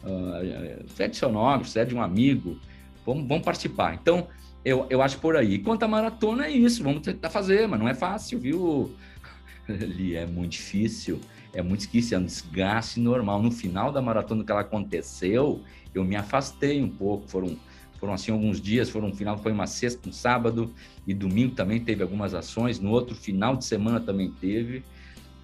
[0.05, 2.59] Uh, você é de seu nome, você é de um amigo,
[3.07, 3.95] Vamos, vamos participar.
[3.95, 4.27] Então,
[4.65, 5.61] eu, eu acho por aí.
[5.61, 6.83] Quanto à maratona, é isso.
[6.83, 8.93] Vamos tentar fazer, mas não é fácil, viu?
[9.69, 11.21] Ali é muito difícil.
[11.55, 13.41] É muito difícil, é um desgaste normal.
[13.41, 15.63] No final da maratona que ela aconteceu,
[15.95, 17.29] eu me afastei um pouco.
[17.29, 17.57] Foram,
[17.99, 18.89] foram assim alguns dias.
[18.89, 20.73] Foram um final, foi uma sexta, um sábado
[21.07, 22.79] e domingo também teve algumas ações.
[22.79, 24.83] No outro final de semana também teve.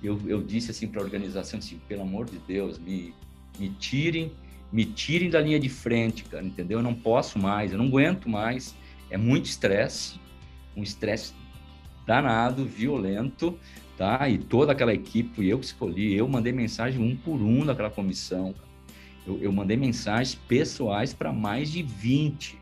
[0.02, 3.14] Eu, eu disse assim para a organização, assim, pelo amor de Deus, me,
[3.58, 4.32] me tirem
[4.72, 6.78] me tirem da linha de frente, cara, entendeu?
[6.78, 8.74] Eu não posso mais, eu não aguento mais.
[9.10, 10.18] É muito estresse,
[10.74, 11.34] um estresse
[12.06, 13.58] danado, violento,
[13.98, 14.26] tá?
[14.28, 18.54] E toda aquela equipe, eu que escolhi, eu mandei mensagem um por um daquela comissão.
[19.26, 22.58] Eu, eu mandei mensagens pessoais para mais de 20,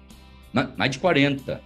[0.77, 1.63] mais de 40.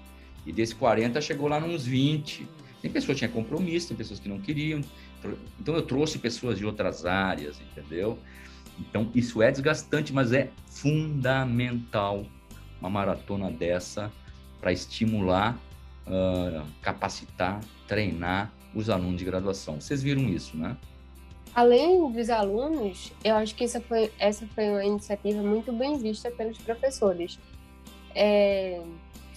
[0.46, 2.46] E desses 40 chegou lá nos 20.
[2.82, 4.80] Tem pessoas que tinham compromisso, tem pessoas que não queriam.
[5.58, 8.18] Então eu trouxe pessoas de outras áreas, entendeu?
[8.78, 12.26] Então, isso é desgastante, mas é fundamental
[12.80, 14.12] uma maratona dessa
[14.60, 15.58] para estimular,
[16.06, 19.80] uh, capacitar, treinar os alunos de graduação.
[19.80, 20.76] Vocês viram isso, né?
[21.54, 26.28] Além dos alunos, eu acho que essa foi, essa foi uma iniciativa muito bem vista
[26.30, 27.38] pelos professores.
[28.12, 28.82] É,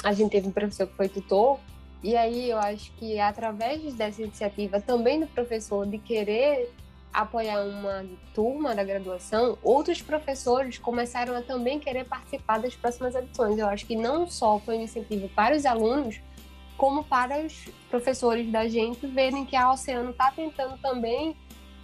[0.03, 1.59] a gente teve um professor que foi tutor,
[2.01, 6.72] e aí eu acho que através dessa iniciativa também do professor de querer
[7.13, 13.57] apoiar uma turma da graduação, outros professores começaram a também querer participar das próximas edições.
[13.59, 16.20] Eu acho que não só foi um incentivo para os alunos,
[16.78, 21.36] como para os professores da gente verem que a Oceano está tentando também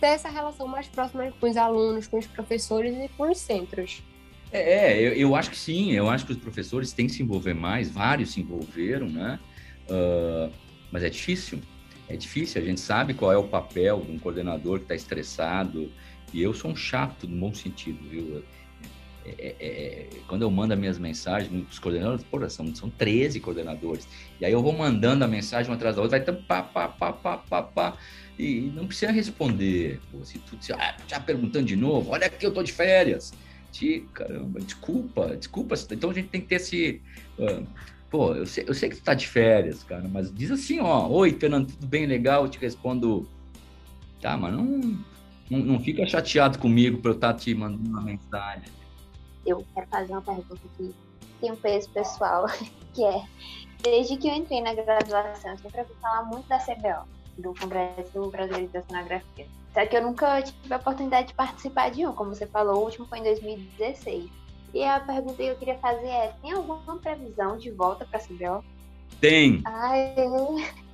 [0.04, 4.04] ter essa relação mais próxima com os alunos, com os professores e com os centros.
[4.51, 7.54] É, eu, eu acho que sim, eu acho que os professores têm que se envolver
[7.54, 9.39] mais, vários se envolveram, né?
[9.89, 10.51] Uh,
[10.91, 11.62] mas é difícil,
[12.10, 15.89] é difícil, a gente sabe qual é o papel de um coordenador que está estressado,
[16.34, 18.43] e eu sou um chato no bom sentido, viu?
[19.26, 23.39] é, é, é quando eu mando as minhas mensagens os coordenadores, pô, são, são 13
[23.39, 24.08] coordenadores.
[24.39, 26.88] E aí eu vou mandando a mensagem uma atrás da outra, vai então, pá, pá,
[26.88, 27.97] pá, pá, pá, pá.
[28.38, 29.99] E não precisa responder.
[30.11, 33.34] Pô, se tu se, ah, já perguntando de novo, olha aqui, eu tô de férias.
[33.71, 35.75] Te, caramba, desculpa, desculpa.
[35.91, 37.01] Então a gente tem que ter esse.
[37.38, 37.65] Uh,
[38.09, 41.07] pô, eu sei, eu sei que tu tá de férias, cara, mas diz assim, ó,
[41.07, 42.43] oi, Fernando, tudo bem, legal?
[42.43, 43.27] Eu te respondo,
[44.21, 44.99] tá, mas não,
[45.49, 48.69] não, não fica chateado comigo por eu estar tá te mandando uma mensagem.
[49.45, 50.93] Eu quero fazer uma pergunta que
[51.41, 52.45] tem um peso pessoal,
[52.93, 53.23] que é,
[53.81, 57.07] desde que eu entrei na graduação, eu sempre ouvi falar muito da CBO,
[57.38, 59.45] do Congresso Brasileiro de Oceanografia.
[59.73, 62.86] Só que eu nunca tive a oportunidade de participar de um, como você falou, o
[62.86, 64.29] último foi em 2016.
[64.73, 68.21] E a pergunta que eu queria fazer é: tem alguma previsão de volta para a
[68.21, 68.61] CBO?
[69.19, 69.61] Tem.
[69.65, 70.13] Ai.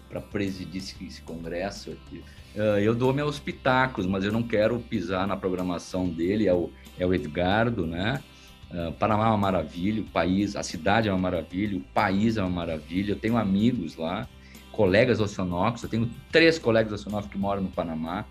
[0.09, 2.21] para presidir esse, esse congresso aqui.
[2.53, 6.69] Uh, eu dou meus pitacos, mas eu não quero pisar na programação dele, é o,
[6.99, 8.21] é o Edgardo, né?
[8.69, 12.41] Uh, Panamá é uma maravilha, o país, a cidade é uma maravilha, o país é
[12.41, 13.13] uma maravilha.
[13.13, 14.27] Eu tenho amigos lá,
[14.71, 18.25] colegas oceanóficos, eu tenho três colegas oceanóficos que moram no Panamá,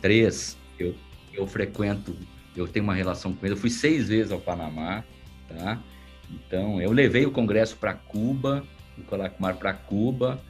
[0.00, 0.56] três.
[0.78, 0.94] Eu,
[1.32, 2.16] eu frequento,
[2.56, 3.56] eu tenho uma relação com eles.
[3.56, 5.04] Eu fui seis vezes ao Panamá,
[5.48, 5.82] tá?
[6.30, 8.64] Então, eu levei o congresso para Cuba,
[8.98, 10.40] o Colacmar para Cuba,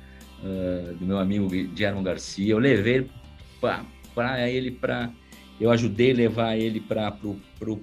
[0.41, 2.53] uh, do meu amigo Guilherme Garcia.
[2.53, 3.09] Eu levei
[4.15, 5.11] para ele para
[5.61, 7.81] eu ajudei a levar ele para pro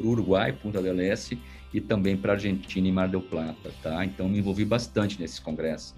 [0.00, 1.38] Uruguai, Punta del Este,
[1.72, 4.04] e também para Argentina e Mar del Plata, tá?
[4.04, 5.94] Então me envolvi bastante nesses congressos.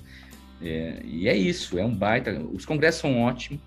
[0.61, 2.39] É, e é isso, é um baita.
[2.53, 3.61] Os congressos são ótimos.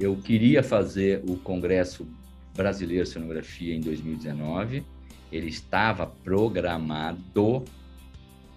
[0.00, 2.08] Eu queria fazer o Congresso
[2.56, 4.82] Brasileiro de Cenografia em 2019.
[5.30, 7.64] Ele estava programado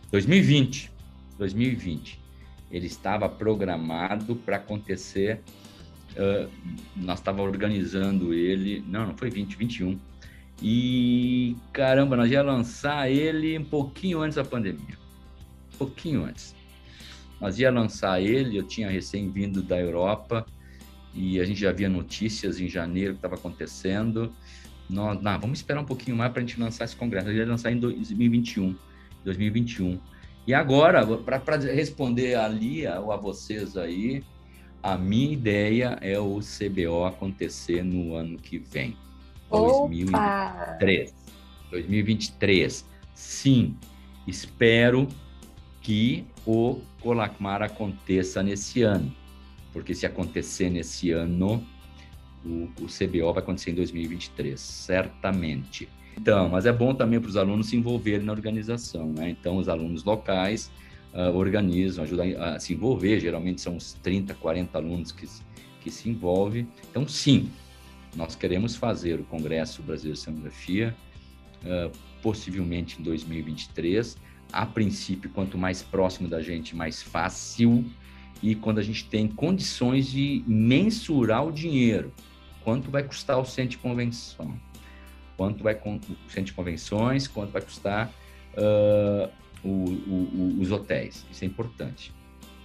[0.10, 0.92] 2020,
[1.38, 2.24] 2020
[2.74, 5.40] ele estava programado para acontecer.
[6.14, 6.50] Uh,
[6.96, 10.00] nós estávamos organizando ele, não, não foi 20, 21.
[10.60, 14.98] E caramba, nós ia lançar ele um pouquinho antes da pandemia.
[15.76, 16.56] Um pouquinho antes.
[17.40, 20.44] Nós ia lançar ele, eu tinha recém vindo da Europa
[21.14, 24.34] e a gente já via notícias em janeiro que estava acontecendo.
[24.90, 27.28] Nós, não, vamos esperar um pouquinho mais para a gente lançar esse congresso.
[27.28, 28.76] A gente ia lançar em 2021.
[29.24, 30.00] 2021.
[30.46, 34.24] E agora, para responder ali a, a vocês aí,
[34.82, 38.98] a minha ideia é o CBO acontecer no ano que vem.
[39.50, 39.88] Opa!
[40.80, 41.16] 2023.
[41.72, 42.86] 2023.
[43.14, 43.78] Sim,
[44.28, 45.08] espero
[45.82, 49.14] que o Colacmar aconteça nesse ano.
[49.74, 51.66] Porque se acontecer nesse ano,
[52.46, 55.90] o, o CBO vai acontecer em 2023, certamente.
[56.18, 59.30] Então, mas é bom também para os alunos se envolverem na organização, né?
[59.30, 60.72] Então, os alunos locais
[61.14, 65.28] uh, organizam, ajudam a se envolver, geralmente são uns 30, 40 alunos que,
[65.82, 66.68] que se envolvem.
[66.90, 67.50] Então, sim,
[68.16, 70.96] nós queremos fazer o Congresso Brasileiro de Cenografia,
[71.64, 74.18] uh, possivelmente em 2023.
[74.52, 77.84] A princípio, quanto mais próximo da gente, mais fácil.
[78.44, 82.14] E quando a gente tem condições de mensurar o dinheiro,
[82.62, 84.54] quanto vai custar o centro de convenção,
[85.38, 88.12] quanto vai o centro de convenções, quanto vai custar
[88.58, 89.32] uh,
[89.64, 91.26] o, o, os hotéis.
[91.32, 92.14] Isso é importante,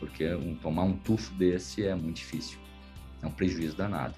[0.01, 2.59] porque um, tomar um tufo desse é muito difícil.
[3.23, 4.17] É um prejuízo danado.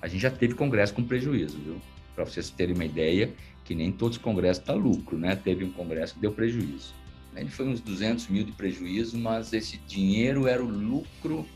[0.00, 1.80] A gente já teve congresso com prejuízo, viu?
[2.14, 3.34] Para vocês terem uma ideia,
[3.64, 5.34] que nem todos os congressos dão lucro, né?
[5.34, 6.94] Teve um congresso que deu prejuízo.
[7.36, 11.46] Ele foi uns 200 mil de prejuízo, mas esse dinheiro era o lucro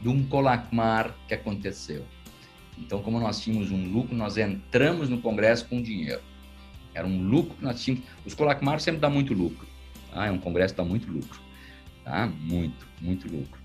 [0.00, 2.04] de um colacmar que aconteceu.
[2.76, 6.22] Então, como nós tínhamos um lucro, nós entramos no Congresso com dinheiro.
[6.94, 8.04] Era um lucro que nós tínhamos.
[8.24, 9.66] Os colacmar sempre dá muito lucro.
[10.10, 10.26] Tá?
[10.26, 11.40] É um congresso que dá muito lucro.
[12.04, 12.26] Tá?
[12.26, 13.60] Muito, muito lucro.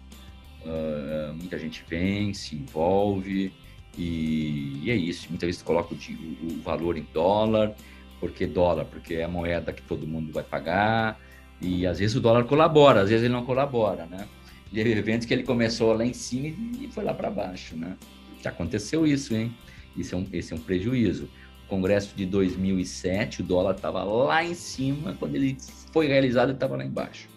[0.64, 3.54] Uh, muita gente vem, se envolve
[3.98, 5.28] e, e é isso.
[5.30, 7.76] Muitas vezes coloca o, o, valor em dólar.
[8.20, 8.86] Por que dólar?
[8.86, 11.20] Porque é a moeda que todo mundo vai pagar.
[11.62, 14.28] E às vezes o dólar colabora, às vezes ele não colabora, né?
[14.72, 16.48] E eventos que ele começou lá em cima
[16.80, 17.96] e foi lá para baixo, né?
[18.44, 19.56] Já aconteceu isso, hein?
[19.96, 21.30] Isso é um, esse é um prejuízo.
[21.66, 25.58] O Congresso de 2007, o dólar estava lá em cima, quando ele
[25.92, 27.28] foi realizado, estava lá embaixo.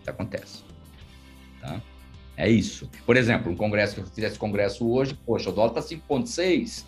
[0.00, 0.64] Isso acontece.
[1.60, 1.80] Tá?
[2.36, 2.88] É isso.
[3.04, 6.84] Por exemplo, um congresso que eu fizesse congresso hoje, poxa, o dólar está 5,6.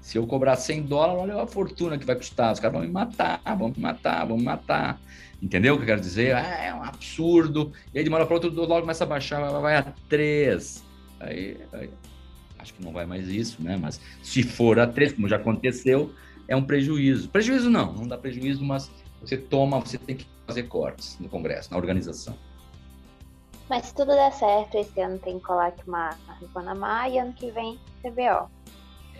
[0.00, 2.52] Se eu cobrar 100 dólares, olha a fortuna que vai custar.
[2.52, 5.00] Os caras vão me matar, vão me matar, vão me matar.
[5.40, 6.34] Entendeu o que eu quero dizer?
[6.34, 7.72] Ah, é um absurdo.
[7.94, 10.84] E aí, de uma hora para outra, o dólar começa a baixar, vai a 3.
[11.20, 11.90] Aí, aí,
[12.58, 13.76] acho que não vai mais isso, né?
[13.80, 16.12] Mas se for a 3, como já aconteceu,
[16.48, 17.28] é um prejuízo.
[17.28, 21.70] Prejuízo não, não dá prejuízo, mas você toma, você tem que fazer cortes no Congresso,
[21.70, 22.34] na organização.
[23.68, 27.78] Mas se tudo der certo, esse ano tem Colacmar no Panamá e ano que vem
[28.02, 28.50] CBO.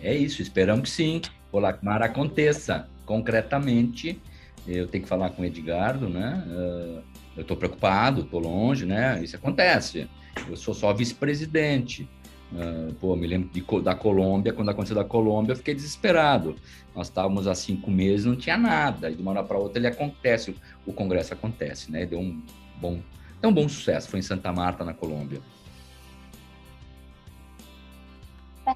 [0.01, 1.21] É isso, esperamos que sim.
[1.51, 4.19] Colacmar aconteça concretamente.
[4.67, 6.43] Eu tenho que falar com o Edgardo, né?
[6.47, 7.03] Uh,
[7.37, 9.23] eu estou preocupado, estou longe, né?
[9.23, 10.09] Isso acontece.
[10.47, 12.07] Eu sou só vice-presidente.
[12.51, 16.55] Uh, pô, me lembro de, da Colômbia, quando aconteceu da Colômbia, eu fiquei desesperado.
[16.95, 19.09] Nós estávamos há cinco meses, não tinha nada.
[19.09, 20.55] E de uma hora para outra ele acontece,
[20.85, 22.05] o, Congresso acontece, né?
[22.05, 22.41] Deu um
[22.79, 22.99] bom
[23.41, 25.41] é um bom sucesso, foi em Santa Marta, na Colômbia.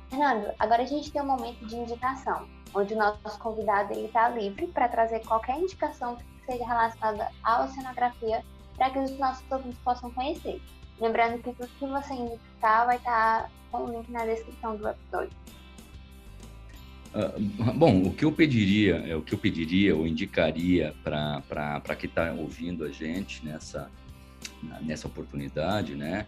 [0.10, 4.68] Fernando, agora a gente tem um momento de indicação, onde o nosso convidado está livre
[4.68, 8.44] para trazer qualquer indicação que seja relacionada à oceanografia
[8.76, 10.62] para que os nossos ouvintes possam conhecer.
[11.00, 15.32] Lembrando que tudo que você indicar vai estar com o link na descrição do episódio.
[17.14, 22.10] Uh, bom, o que eu pediria, é o que eu pediria ou indicaria para quem
[22.10, 23.90] está ouvindo a gente nessa
[24.82, 26.26] nessa oportunidade, né?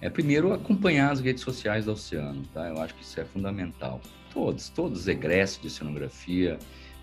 [0.00, 2.68] É primeiro acompanhar as redes sociais da Oceano, tá?
[2.68, 4.00] Eu acho que isso é fundamental.
[4.36, 6.58] Todos, todos os egressos de oceanografia,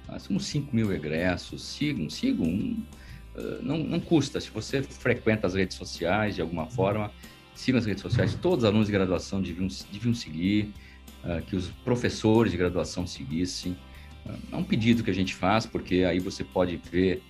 [0.08, 2.46] nós somos 5 mil egressos, sigam, sigam.
[2.46, 7.12] Uh, não, não custa, se você frequenta as redes sociais de alguma forma,
[7.56, 8.36] sigam as redes sociais.
[8.36, 10.72] Todos os alunos de graduação deviam, deviam seguir,
[11.24, 13.76] uh, que os professores de graduação seguissem.
[14.24, 17.24] Uh, é um pedido que a gente faz, porque aí você pode ver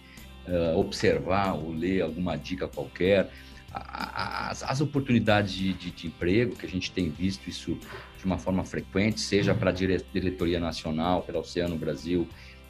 [0.75, 3.31] observar ou ler alguma dica qualquer.
[3.73, 7.77] As, as oportunidades de, de, de, emprego, que a gente tem visto isso
[8.17, 12.27] de uma forma frequente, seja para a diretoria nacional, pela Oceano Brasil,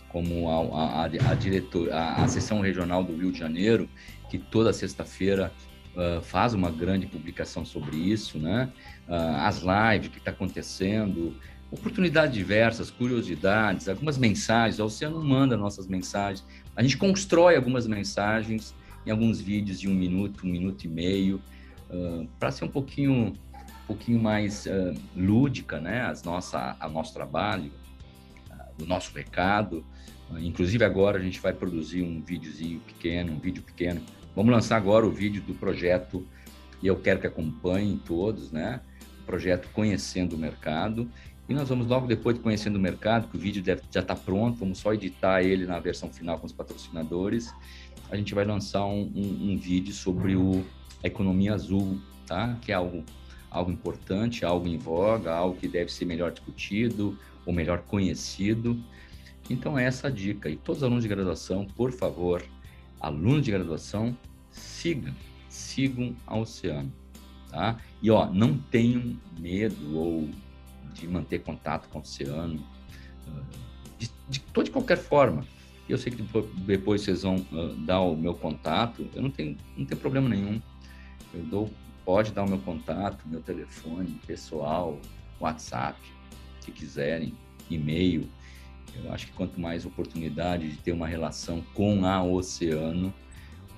[0.08, 3.90] como a, a, a, diretor, a, a seção regional do Rio de Janeiro,
[4.30, 5.52] que toda sexta-feira
[5.96, 8.72] uh, faz uma grande publicação sobre isso, né?
[9.08, 11.36] Uh, as lives, o que está acontecendo,
[11.72, 14.80] oportunidades diversas, curiosidades, algumas mensagens.
[14.80, 16.46] A Oceano manda nossas mensagens.
[16.76, 18.74] A gente constrói algumas mensagens
[19.06, 21.42] em alguns vídeos de um minuto, um minuto e meio,
[21.90, 23.34] uh, para ser um pouquinho, um
[23.88, 26.02] pouquinho mais uh, lúdica, né?
[26.02, 27.72] As nossa, a nosso trabalho,
[28.50, 29.86] uh, o nosso recado.
[30.40, 34.02] inclusive agora a gente vai produzir um videozinho pequeno, um vídeo pequeno.
[34.36, 36.26] Vamos lançar agora o vídeo do projeto
[36.82, 38.82] e eu quero que acompanhem todos, né?
[39.22, 41.10] O projeto Conhecendo o Mercado
[41.48, 44.16] e nós vamos logo depois de conhecendo o mercado, que o vídeo deve, já está
[44.16, 47.54] pronto, vamos só editar ele na versão final com os patrocinadores.
[48.10, 50.64] A gente vai lançar um, um, um vídeo sobre o,
[51.04, 52.58] a economia azul, tá?
[52.62, 53.04] Que é algo,
[53.50, 58.82] algo importante, algo em voga, algo que deve ser melhor discutido ou melhor conhecido.
[59.50, 60.50] Então é essa a dica.
[60.50, 62.44] E todos os alunos de graduação, por favor,
[63.00, 64.18] alunos de graduação,
[64.50, 65.14] sigam,
[65.50, 66.92] sigam a Oceano,
[67.50, 67.78] tá?
[68.02, 70.30] E ó, não tenham medo ou
[70.94, 72.64] de manter contato com o oceano,
[73.28, 73.42] ah,
[73.98, 75.46] de, de, de qualquer forma.
[75.94, 76.26] Eu sei que
[76.66, 80.60] depois, vocês vão uh, dar o meu contato, eu não tenho, não tenho problema nenhum.
[81.32, 81.70] Eu dou,
[82.04, 85.00] pode dar o meu contato, meu telefone pessoal,
[85.40, 86.00] WhatsApp,
[86.62, 87.36] se quiserem,
[87.70, 88.28] e-mail.
[88.96, 93.14] Eu acho que quanto mais oportunidade de ter uma relação com a Oceano,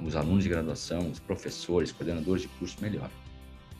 [0.01, 3.09] os alunos de graduação, os professores, coordenadores de curso, melhor.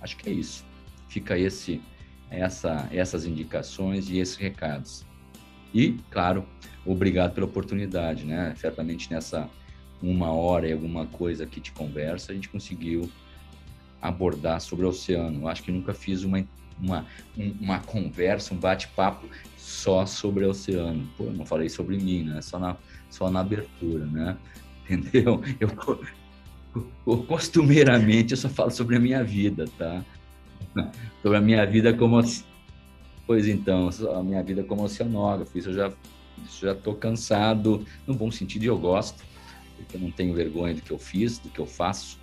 [0.02, 0.66] Acho que é isso.
[1.07, 1.82] Fica esse
[2.30, 5.06] essa, essas indicações e esses recados.
[5.74, 6.46] E, claro,
[6.86, 8.54] obrigado pela oportunidade, né?
[8.58, 9.50] Certamente nessa
[10.02, 13.10] uma hora e alguma coisa que te conversa, a gente conseguiu
[14.02, 15.42] abordar sobre o oceano.
[15.42, 16.46] Eu acho que nunca fiz uma,
[16.80, 17.06] uma,
[17.60, 19.28] uma conversa, um bate-papo
[19.58, 21.08] só sobre o oceano.
[21.18, 22.42] Pô, não falei sobre mim, né?
[22.42, 22.78] Só na,
[23.10, 24.38] só na abertura, né?
[24.90, 25.42] Entendeu?
[25.60, 25.70] Eu,
[27.08, 30.06] eu, costumeiramente eu só falo sobre a minha vida, tá?
[31.24, 32.20] sobre a minha vida como
[33.26, 35.94] pois então a minha vida como oceanógrafo isso eu já
[36.46, 37.86] isso já estou cansado.
[38.06, 39.24] No bom sentido eu gosto
[39.76, 42.20] porque eu não tenho vergonha do que eu fiz do que eu faço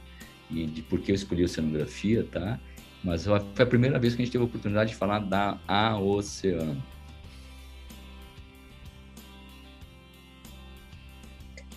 [0.51, 2.59] e de por que eu escolhi oceanografia tá?
[3.03, 5.99] Mas foi a primeira vez que a gente teve a oportunidade de falar da a
[5.99, 6.81] oceano.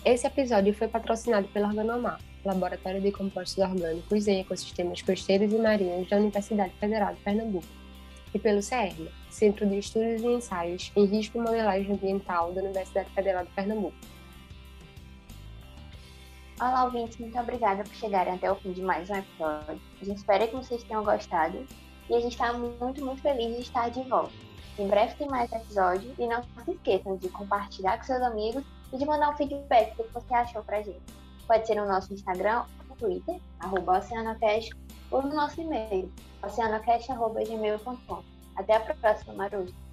[0.04, 6.08] Esse episódio foi patrocinado pela Organomar, Laboratório de Compostos Orgânicos em Ecossistemas Costeiros e Marinhos
[6.08, 7.66] da Universidade Federal de Pernambuco,
[8.36, 13.08] e pelo CERN, Centro de Estudos e Ensaios em Risco e Modelagem Ambiental da Universidade
[13.10, 13.96] Federal de Pernambuco.
[16.60, 19.80] Olá, ouvintes, muito obrigada por chegarem até o fim de mais um episódio.
[20.00, 21.66] A gente espera que vocês tenham gostado
[22.10, 24.32] e a gente está muito, muito feliz de estar de volta.
[24.78, 28.98] Em breve tem mais episódio e não se esqueçam de compartilhar com seus amigos e
[28.98, 31.00] de mandar um feedback do que você achou pra gente.
[31.46, 34.02] Pode ser no nosso Instagram, no Twitter, arroba
[35.10, 36.10] ou no nosso e-mail,
[36.42, 38.22] oceanocast.gmail.com.
[38.56, 39.85] Até a próxima, Marujo!